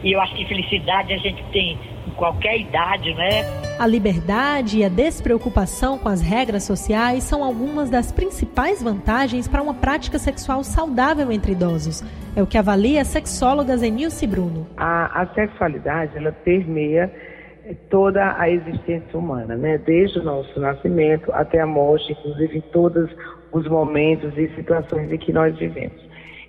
E 0.03 0.11
eu 0.11 0.21
acho 0.21 0.35
que 0.35 0.45
felicidade 0.45 1.13
a 1.13 1.17
gente 1.17 1.43
tem 1.51 1.77
em 2.07 2.11
qualquer 2.11 2.59
idade, 2.59 3.13
né? 3.15 3.43
A 3.79 3.87
liberdade 3.87 4.79
e 4.79 4.85
a 4.85 4.89
despreocupação 4.89 5.97
com 5.97 6.07
as 6.07 6.21
regras 6.21 6.63
sociais 6.63 7.23
são 7.23 7.43
algumas 7.43 7.89
das 7.89 8.11
principais 8.11 8.81
vantagens 8.81 9.47
para 9.47 9.61
uma 9.61 9.73
prática 9.73 10.19
sexual 10.19 10.63
saudável 10.63 11.31
entre 11.31 11.53
idosos. 11.53 12.03
É 12.35 12.41
o 12.41 12.47
que 12.47 12.57
avalia 12.57 13.01
a 13.01 13.05
sexóloga 13.05 13.75
Zenilce 13.77 14.27
Bruno. 14.27 14.67
A, 14.77 15.21
a 15.21 15.27
sexualidade, 15.33 16.17
ela 16.17 16.31
permeia 16.31 17.11
toda 17.89 18.39
a 18.39 18.49
existência 18.49 19.17
humana, 19.17 19.55
né? 19.55 19.77
Desde 19.79 20.19
o 20.19 20.23
nosso 20.23 20.59
nascimento 20.59 21.31
até 21.33 21.59
a 21.59 21.65
morte, 21.65 22.11
inclusive 22.11 22.59
em 22.59 22.61
todos 22.61 23.09
os 23.51 23.67
momentos 23.67 24.37
e 24.37 24.49
situações 24.55 25.11
em 25.11 25.17
que 25.17 25.33
nós 25.33 25.57
vivemos. 25.57 26.04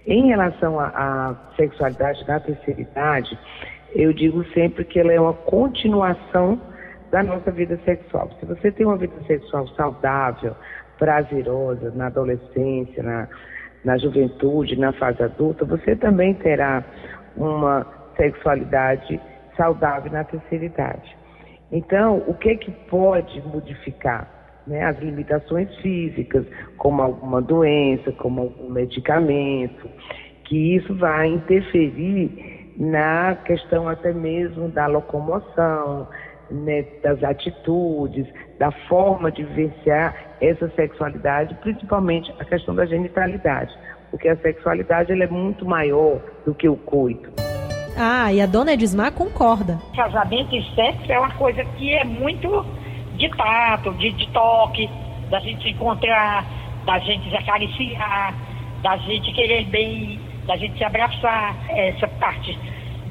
Em 0.07 0.29
relação 0.29 0.79
à 0.79 1.35
sexualidade 1.57 2.25
da 2.27 2.39
terceira 2.39 2.81
idade, 2.81 3.37
eu 3.93 4.13
digo 4.13 4.45
sempre 4.53 4.85
que 4.85 5.01
ela 5.01 5.13
é 5.13 5.21
uma 5.21 5.33
continuação 5.33 6.61
da 7.11 7.25
nossa 7.25 7.51
vida 7.51 7.77
sexual. 7.85 8.31
Se 8.39 8.47
você 8.47 8.71
tem 8.71 8.87
uma 8.87 8.97
vida 8.97 9.21
sexual 9.27 9.67
saudável, 9.69 10.55
prazerosa, 10.97 11.91
na 11.91 12.07
adolescência, 12.07 13.03
na, 13.03 13.29
na 13.85 13.99
juventude, 13.99 14.79
na 14.79 14.93
fase 14.93 15.23
adulta, 15.23 15.65
você 15.65 15.97
também 15.97 16.35
terá 16.35 16.85
uma 17.37 17.85
sexualidade 18.17 19.21
saudável 19.57 20.13
na 20.13 20.23
terceira 20.23 20.67
idade. 20.67 21.17
Então, 21.73 22.23
o 22.29 22.35
que, 22.35 22.57
que 22.57 22.71
pode 22.71 23.43
modificar? 23.43 24.36
Né, 24.67 24.85
as 24.85 24.99
limitações 24.99 25.75
físicas, 25.77 26.45
como 26.77 27.03
alguma 27.03 27.41
doença, 27.41 28.13
como 28.13 28.43
algum 28.43 28.71
medicamento, 28.71 29.89
que 30.45 30.77
isso 30.77 30.95
vai 30.95 31.29
interferir 31.29 32.73
na 32.77 33.37
questão 33.45 33.89
até 33.89 34.13
mesmo 34.13 34.69
da 34.69 34.87
locomoção, 34.87 36.09
né, 36.51 36.85
das 37.03 37.23
atitudes, 37.23 38.27
da 38.59 38.71
forma 38.71 39.31
de 39.31 39.43
vivenciar 39.45 40.15
essa 40.41 40.69
sexualidade, 40.71 41.55
principalmente 41.63 42.33
a 42.39 42.45
questão 42.45 42.75
da 42.75 42.85
genitalidade, 42.87 43.75
porque 44.11 44.29
a 44.29 44.37
sexualidade 44.37 45.13
ela 45.13 45.25
é 45.25 45.29
muito 45.29 45.65
maior 45.65 46.21
do 46.45 46.55
que 46.55 46.69
o 46.69 46.77
coito. 46.77 47.31
Ah, 47.99 48.31
e 48.31 48.43
a 48.43 48.47
dona 48.47 48.75
Edismar 48.75 49.11
concorda. 49.13 49.79
Casamento 49.97 50.55
e 50.55 50.63
sexo 50.75 51.11
é 51.11 51.19
uma 51.19 51.33
coisa 51.33 51.65
que 51.65 51.95
é 51.95 52.05
muito 52.05 52.65
de 53.17 53.29
tato, 53.31 53.93
de, 53.95 54.11
de 54.13 54.29
toque, 54.29 54.89
da 55.31 55.41
gente 55.41 55.63
se 55.63 55.71
encontrar, 55.71 56.45
da 56.85 56.99
gente 56.99 57.29
se 57.29 57.37
acariciar, 57.37 58.35
da 58.83 58.97
gente 58.99 59.33
querer 59.33 59.65
bem, 59.65 60.21
da 60.47 60.57
gente 60.57 60.77
se 60.79 60.85
abraçar. 60.85 61.57
Essa 61.71 62.07
parte 62.09 62.57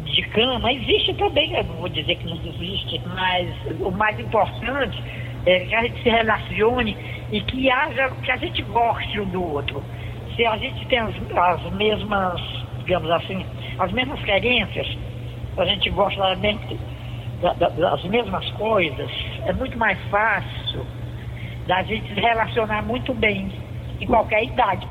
de 0.05 0.21
cama 0.29 0.71
existe 0.71 1.13
também, 1.15 1.53
eu 1.53 1.63
não 1.63 1.75
vou 1.75 1.89
dizer 1.89 2.15
que 2.15 2.25
não 2.25 2.37
existe, 2.37 3.01
mas 3.15 3.49
o 3.81 3.91
mais 3.91 4.19
importante 4.19 5.03
é 5.45 5.59
que 5.59 5.75
a 5.75 5.81
gente 5.83 6.01
se 6.01 6.09
relacione 6.09 6.95
e 7.31 7.41
que 7.41 7.69
haja, 7.69 8.09
que 8.23 8.31
a 8.31 8.37
gente 8.37 8.61
goste 8.63 9.19
um 9.19 9.25
do 9.25 9.43
outro. 9.43 9.83
Se 10.35 10.45
a 10.45 10.57
gente 10.57 10.85
tem 10.87 10.99
as, 10.99 11.15
as 11.35 11.73
mesmas, 11.73 12.41
digamos 12.79 13.09
assim, 13.11 13.45
as 13.79 13.91
mesmas 13.91 14.21
querências, 14.23 14.87
a 15.57 15.65
gente 15.65 15.89
gosta 15.89 16.19
da 16.19 16.35
mente 17.41 17.59
das 17.79 18.03
mesmas 18.05 18.49
coisas, 18.51 19.09
é 19.45 19.53
muito 19.53 19.77
mais 19.77 19.99
fácil 20.09 20.85
da 21.67 21.83
gente 21.83 22.13
se 22.13 22.19
relacionar 22.19 22.83
muito 22.83 23.13
bem 23.13 23.51
em 23.99 24.07
qualquer 24.07 24.43
idade. 24.43 24.87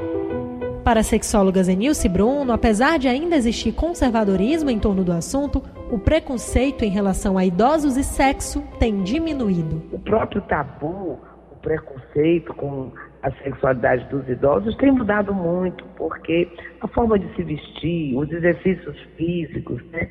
Para 0.85 1.01
a 1.01 1.03
sexóloga 1.03 1.63
Zenilce 1.63 2.09
Bruno, 2.09 2.53
apesar 2.53 2.99
de 2.99 3.09
ainda 3.09 3.37
existir 3.37 3.73
conservadorismo 3.73 4.69
em 4.69 4.79
torno 4.79 5.03
do 5.03 5.13
assunto, 5.13 5.63
o 5.91 5.99
preconceito 5.99 6.85
em 6.85 6.91
relação 6.91 7.39
a 7.39 7.45
idosos 7.45 7.97
e 7.97 8.05
sexo 8.05 8.63
tem 8.79 9.03
diminuído. 9.03 9.83
O 9.93 9.99
próprio 9.99 10.43
tabu, 10.43 11.19
o 11.51 11.57
preconceito 11.63 12.53
com 12.55 12.93
a 13.23 13.31
sexualidade 13.43 14.05
dos 14.11 14.29
idosos 14.29 14.77
tem 14.77 14.93
mudado 14.93 15.33
muito, 15.33 15.83
porque 15.97 16.47
a 16.83 16.89
forma 16.89 17.19
de 17.19 17.35
se 17.35 17.43
vestir, 17.43 18.15
os 18.15 18.31
exercícios 18.31 18.95
físicos, 19.17 19.83
né, 19.91 20.11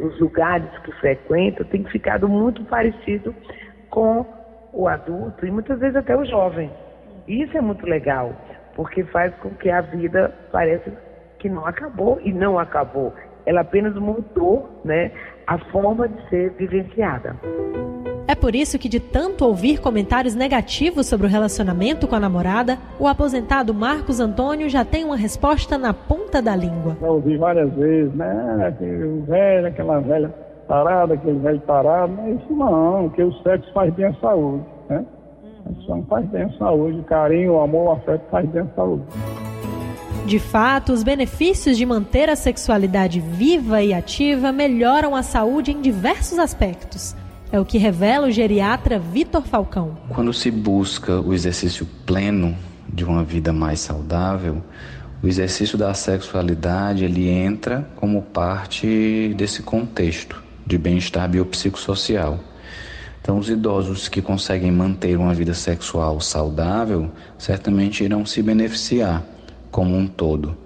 os 0.00 0.18
lugares 0.20 0.68
que 0.84 0.92
frequentam, 0.92 1.66
tem 1.66 1.84
ficado 1.84 2.28
muito 2.28 2.64
parecido 2.64 3.34
com 3.90 4.26
o 4.72 4.88
adulto 4.88 5.46
e 5.46 5.50
muitas 5.50 5.78
vezes 5.78 5.96
até 5.96 6.16
o 6.16 6.24
jovem. 6.24 6.70
Isso 7.26 7.56
é 7.56 7.60
muito 7.60 7.86
legal, 7.86 8.32
porque 8.74 9.02
faz 9.04 9.34
com 9.36 9.50
que 9.50 9.70
a 9.70 9.80
vida 9.80 10.32
pareça 10.52 10.92
que 11.38 11.48
não 11.48 11.66
acabou 11.66 12.20
e 12.22 12.32
não 12.32 12.58
acabou. 12.58 13.12
Ela 13.44 13.60
apenas 13.60 13.94
mudou 13.94 14.80
né, 14.84 15.10
a 15.46 15.58
forma 15.58 16.08
de 16.08 16.28
ser 16.28 16.50
vivenciada. 16.52 17.36
É 18.28 18.34
por 18.34 18.56
isso 18.56 18.76
que, 18.76 18.88
de 18.88 18.98
tanto 18.98 19.44
ouvir 19.44 19.80
comentários 19.80 20.34
negativos 20.34 21.06
sobre 21.06 21.28
o 21.28 21.30
relacionamento 21.30 22.08
com 22.08 22.16
a 22.16 22.20
namorada, 22.20 22.76
o 22.98 23.06
aposentado 23.06 23.72
Marcos 23.72 24.18
Antônio 24.18 24.68
já 24.68 24.84
tem 24.84 25.04
uma 25.04 25.16
resposta 25.16 25.78
na 25.78 25.94
ponta 25.94 26.42
da 26.42 26.56
língua. 26.56 26.96
Já 27.00 27.08
ouvi 27.08 27.36
várias 27.36 27.72
vezes, 27.74 28.12
né? 28.14 28.66
Aquele 28.66 29.20
velho, 29.20 29.66
aquela 29.68 30.00
velha 30.00 30.34
parada, 30.66 31.14
aquele 31.14 31.38
velho 31.38 31.60
parado. 31.60 32.14
Mas 32.16 32.42
isso 32.42 32.52
não, 32.52 33.04
porque 33.04 33.22
o 33.22 33.32
sexo 33.44 33.72
faz 33.72 33.94
bem 33.94 34.06
à 34.06 34.14
saúde, 34.14 34.64
né? 34.88 35.04
Isso 35.78 35.88
não 35.88 36.02
faz 36.06 36.26
bem 36.26 36.42
à 36.42 36.50
saúde. 36.58 36.98
O 36.98 37.04
carinho, 37.04 37.52
o 37.52 37.60
amor, 37.60 37.90
o 37.90 37.92
afeto 37.92 38.24
faz 38.28 38.48
bem 38.48 38.62
à 38.62 38.66
saúde. 38.74 39.04
De 40.26 40.40
fato, 40.40 40.92
os 40.92 41.04
benefícios 41.04 41.76
de 41.76 41.86
manter 41.86 42.28
a 42.28 42.34
sexualidade 42.34 43.20
viva 43.20 43.80
e 43.82 43.94
ativa 43.94 44.50
melhoram 44.50 45.14
a 45.14 45.22
saúde 45.22 45.70
em 45.70 45.80
diversos 45.80 46.40
aspectos. 46.40 47.14
É 47.52 47.60
o 47.60 47.64
que 47.64 47.78
revela 47.78 48.26
o 48.26 48.30
geriatra 48.30 48.98
Vitor 48.98 49.42
Falcão. 49.42 49.96
Quando 50.08 50.32
se 50.32 50.50
busca 50.50 51.20
o 51.20 51.32
exercício 51.32 51.86
pleno 52.04 52.56
de 52.88 53.04
uma 53.04 53.22
vida 53.22 53.52
mais 53.52 53.78
saudável, 53.78 54.62
o 55.22 55.28
exercício 55.28 55.78
da 55.78 55.94
sexualidade 55.94 57.04
ele 57.04 57.28
entra 57.28 57.88
como 57.96 58.20
parte 58.20 59.32
desse 59.36 59.62
contexto 59.62 60.42
de 60.66 60.76
bem-estar 60.76 61.28
biopsicossocial. 61.28 62.40
Então, 63.22 63.38
os 63.38 63.48
idosos 63.48 64.08
que 64.08 64.20
conseguem 64.20 64.72
manter 64.72 65.16
uma 65.16 65.32
vida 65.32 65.54
sexual 65.54 66.20
saudável 66.20 67.10
certamente 67.38 68.02
irão 68.02 68.26
se 68.26 68.42
beneficiar 68.42 69.22
como 69.70 69.96
um 69.96 70.06
todo, 70.06 70.56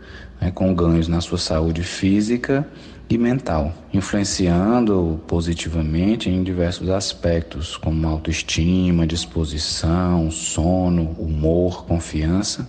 né, 0.40 0.50
com 0.50 0.74
ganhos 0.74 1.08
na 1.08 1.20
sua 1.20 1.38
saúde 1.38 1.82
física 1.82 2.66
e 3.10 3.18
mental, 3.18 3.72
influenciando 3.92 5.20
positivamente 5.26 6.30
em 6.30 6.44
diversos 6.44 6.88
aspectos, 6.88 7.76
como 7.76 8.06
autoestima, 8.06 9.04
disposição, 9.04 10.30
sono, 10.30 11.16
humor, 11.18 11.84
confiança. 11.86 12.68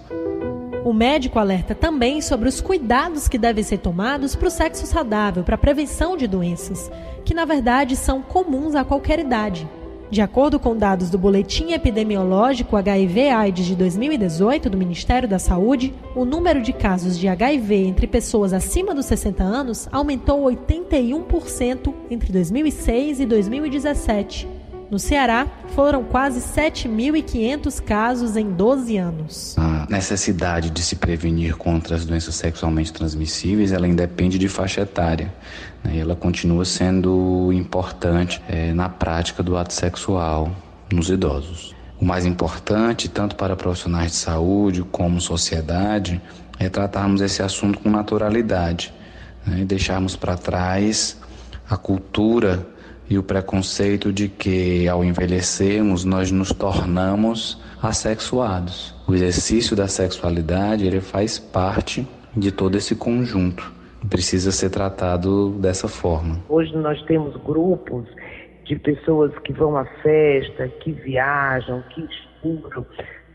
O 0.84 0.92
médico 0.92 1.38
alerta 1.38 1.76
também 1.76 2.22
sobre 2.22 2.50
os 2.50 2.60
cuidados 2.60 3.28
que 3.28 3.38
devem 3.38 3.64
ser 3.64 3.78
tomados 3.78 4.36
para 4.36 4.48
o 4.48 4.52
sexo 4.52 4.88
saudável, 4.88 5.44
para 5.44 5.54
a 5.54 5.60
prevenção 5.60 6.18
de 6.18 6.26
doenças, 6.26 6.92
que 7.24 7.36
na 7.36 7.46
verdade 7.46 7.96
são 7.96 8.24
comuns 8.24 8.74
a 8.74 8.84
qualquer 8.84 9.20
idade. 9.20 9.70
De 10.12 10.22
acordo 10.22 10.60
com 10.60 10.76
dados 10.76 11.10
do 11.10 11.18
Boletim 11.18 11.72
Epidemiológico 11.72 12.76
HIV-AIDS 12.76 13.66
de 13.66 13.78
2018 13.78 14.70
do 14.70 14.78
Ministério 14.78 15.26
da 15.26 15.40
Saúde, 15.40 15.94
o 16.14 16.26
número 16.26 16.62
de 16.62 16.74
casos 16.74 17.18
de 17.18 17.30
HIV 17.30 17.76
entre 17.86 18.08
pessoas 18.08 18.52
acima 18.52 18.94
dos 18.94 19.06
60 19.06 19.42
anos 19.42 19.88
aumentou 19.90 20.44
81% 20.44 21.94
entre 22.10 22.30
2006 22.30 23.22
e 23.22 23.26
2017. 23.26 24.50
No 24.92 25.00
Ceará, 25.00 25.48
foram 25.68 26.04
quase 26.04 26.42
7.500 26.42 27.82
casos 27.82 28.36
em 28.36 28.52
12 28.52 28.98
anos. 28.98 29.56
Necessidade 29.92 30.70
de 30.70 30.82
se 30.82 30.96
prevenir 30.96 31.58
contra 31.58 31.98
as 31.98 32.06
doenças 32.06 32.36
sexualmente 32.36 32.94
transmissíveis, 32.94 33.74
ela 33.74 33.86
independe 33.86 34.40
de 34.40 34.48
faixa 34.48 34.80
etária. 34.80 35.34
Né? 35.84 35.98
Ela 35.98 36.16
continua 36.16 36.64
sendo 36.64 37.52
importante 37.52 38.42
é, 38.48 38.74
na 38.74 38.88
prática 38.88 39.44
do 39.44 39.58
ato 39.58 39.74
sexual 39.74 40.50
nos 40.90 41.10
idosos. 41.10 41.76
O 42.00 42.06
mais 42.06 42.26
importante, 42.26 43.10
tanto 43.10 43.36
para 43.36 43.54
profissionais 43.54 44.12
de 44.12 44.18
saúde 44.18 44.82
como 44.82 45.20
sociedade, 45.20 46.22
é 46.58 46.70
tratarmos 46.70 47.20
esse 47.20 47.44
assunto 47.44 47.78
com 47.80 47.90
naturalidade 47.90 48.94
né? 49.46 49.60
e 49.60 49.66
deixarmos 49.66 50.16
para 50.16 50.38
trás 50.38 51.18
a 51.70 51.76
cultura 51.76 52.66
e 53.10 53.18
o 53.18 53.24
preconceito 53.24 54.14
de 54.14 54.30
que 54.30 54.88
ao 54.88 55.04
envelhecermos 55.04 56.06
nós 56.06 56.32
nos 56.32 56.54
tornamos 56.54 57.60
assexuados. 57.82 58.96
O 59.08 59.14
exercício 59.14 59.76
da 59.76 59.88
sexualidade 59.88 60.86
ele 60.86 61.02
faz 61.02 61.40
parte 61.40 62.08
de 62.36 62.52
todo 62.52 62.78
esse 62.78 62.96
conjunto. 62.96 63.72
Precisa 64.10 64.52
ser 64.52 64.70
tratado 64.70 65.52
dessa 65.60 65.88
forma. 65.88 66.40
Hoje 66.50 66.76
nós 66.78 67.02
temos 67.04 67.36
grupos 67.44 68.08
de 68.66 68.76
pessoas 68.78 69.32
que 69.40 69.54
vão 69.54 69.76
à 69.78 69.86
festa, 70.02 70.68
que 70.68 70.92
viajam, 70.92 71.84
que 71.94 72.02
estudam, 72.02 72.86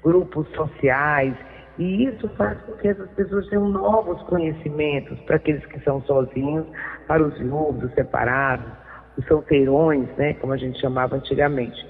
grupos 0.03 0.47
sociais, 0.55 1.35
e 1.79 2.05
isso 2.05 2.29
faz 2.37 2.59
com 2.63 2.73
que 2.73 2.89
essas 2.89 3.09
pessoas 3.11 3.47
tenham 3.49 3.69
novos 3.69 4.21
conhecimentos 4.23 5.19
para 5.21 5.37
aqueles 5.37 5.65
que 5.67 5.79
são 5.81 6.03
sozinhos, 6.03 6.67
para 7.07 7.23
os 7.23 7.37
viúvos, 7.39 7.85
os 7.85 7.95
separados 7.95 8.87
os 9.17 9.27
solteirões, 9.27 10.09
né, 10.17 10.35
como 10.35 10.53
a 10.53 10.57
gente 10.57 10.81
chamava 10.81 11.17
antigamente. 11.17 11.87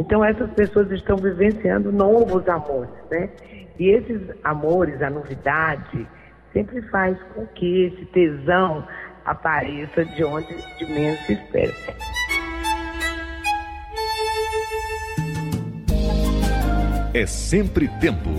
Então 0.00 0.24
essas 0.24 0.50
pessoas 0.52 0.90
estão 0.90 1.16
vivenciando 1.16 1.92
novos 1.92 2.48
amores, 2.48 2.90
né? 3.10 3.28
E 3.78 3.90
esses 3.90 4.18
amores, 4.42 5.00
a 5.02 5.10
novidade, 5.10 6.08
sempre 6.54 6.80
faz 6.88 7.18
com 7.34 7.46
que 7.46 7.84
esse 7.84 8.06
tesão 8.06 8.82
apareça 9.26 10.02
de 10.06 10.24
onde 10.24 10.56
de 10.78 10.86
menos 10.86 11.20
se 11.20 11.34
espera. 11.34 11.72
É 17.12 17.26
sempre 17.26 17.86
tempo. 18.00 18.30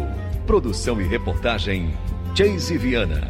Produção 0.47 0.99
e 0.99 1.07
reportagem 1.07 1.91
Chase 2.35 2.75
Viana. 2.77 3.29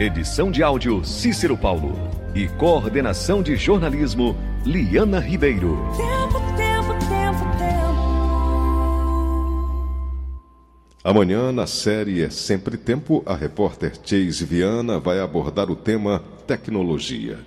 Edição 0.00 0.50
de 0.50 0.64
áudio 0.64 1.04
Cícero 1.04 1.56
Paulo. 1.56 1.92
E 2.34 2.48
coordenação 2.48 3.40
de 3.40 3.54
jornalismo 3.54 4.36
Liana 4.66 5.20
Ribeiro. 5.20 5.78
Tempo, 5.96 6.57
Amanhã, 11.04 11.52
na 11.52 11.64
série 11.66 12.22
É 12.22 12.28
Sempre 12.28 12.76
Tempo, 12.76 13.22
a 13.24 13.36
repórter 13.36 13.92
Chase 14.04 14.44
Viana 14.44 14.98
vai 14.98 15.20
abordar 15.20 15.70
o 15.70 15.76
tema 15.76 16.20
tecnologia. 16.44 17.38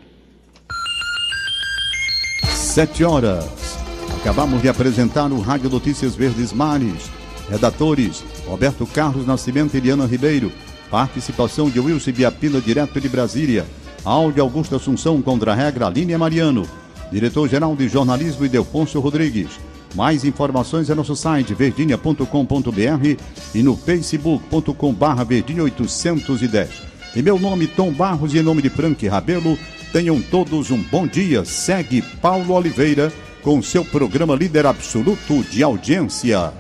Sete 2.50 3.04
horas. 3.04 3.78
Acabamos 4.22 4.62
de 4.62 4.70
apresentar 4.70 5.30
o 5.34 5.42
Rádio 5.42 5.70
Notícias 5.70 6.16
Verdes 6.16 6.54
Mares. 6.54 7.12
Redatores: 7.50 8.24
Roberto 8.48 8.86
Carlos 8.86 9.28
Nascimento 9.28 9.76
e 9.76 9.82
Liana 9.82 10.06
Ribeiro. 10.06 10.50
Participação 10.90 11.70
de 11.70 11.80
Wilson 11.80 12.14
Biapina, 12.14 12.62
direto 12.62 13.02
de 13.02 13.10
Brasília. 13.10 13.66
Áudio 14.06 14.44
Augusto 14.44 14.78
Assunção 14.78 15.22
contra 15.22 15.52
a 15.52 15.56
regra 15.56 15.90
Línia 15.90 16.18
Mariano. 16.18 16.66
Diretor-geral 17.12 17.76
de 17.76 17.90
jornalismo 17.90 18.46
Idelfonso 18.46 18.98
Rodrigues. 19.02 19.50
Mais 19.93 20.23
informações 20.23 20.89
é 20.89 20.95
nosso 20.95 21.15
site 21.15 21.54
verdinha.com.br 21.54 23.17
e 23.54 23.63
no 23.63 23.75
facebook.com 23.75 24.93
barra 24.93 25.23
verdinha 25.23 25.63
810. 25.63 26.69
Em 27.15 27.21
meu 27.21 27.38
nome, 27.38 27.67
Tom 27.67 27.91
Barros, 27.91 28.34
e 28.34 28.39
em 28.39 28.41
nome 28.41 28.62
de 28.62 28.69
Frank 28.69 29.06
Rabelo, 29.06 29.58
tenham 29.91 30.21
todos 30.21 30.71
um 30.71 30.82
bom 30.82 31.06
dia. 31.06 31.43
Segue 31.43 32.01
Paulo 32.01 32.54
Oliveira 32.54 33.12
com 33.41 33.62
seu 33.62 33.84
programa 33.84 34.36
líder 34.36 34.65
absoluto 34.65 35.43
de 35.43 35.62
audiência. 35.62 36.54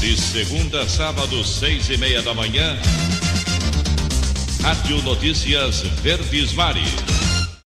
De 0.00 0.16
segunda 0.16 0.82
a 0.82 0.88
sábado, 0.88 1.44
seis 1.44 1.90
e 1.90 1.98
meia 1.98 2.22
da 2.22 2.32
manhã. 2.32 2.78
Rádio 4.62 5.02
Notícias 5.02 5.80
Verdes 6.02 6.54
Mares. 6.54 7.17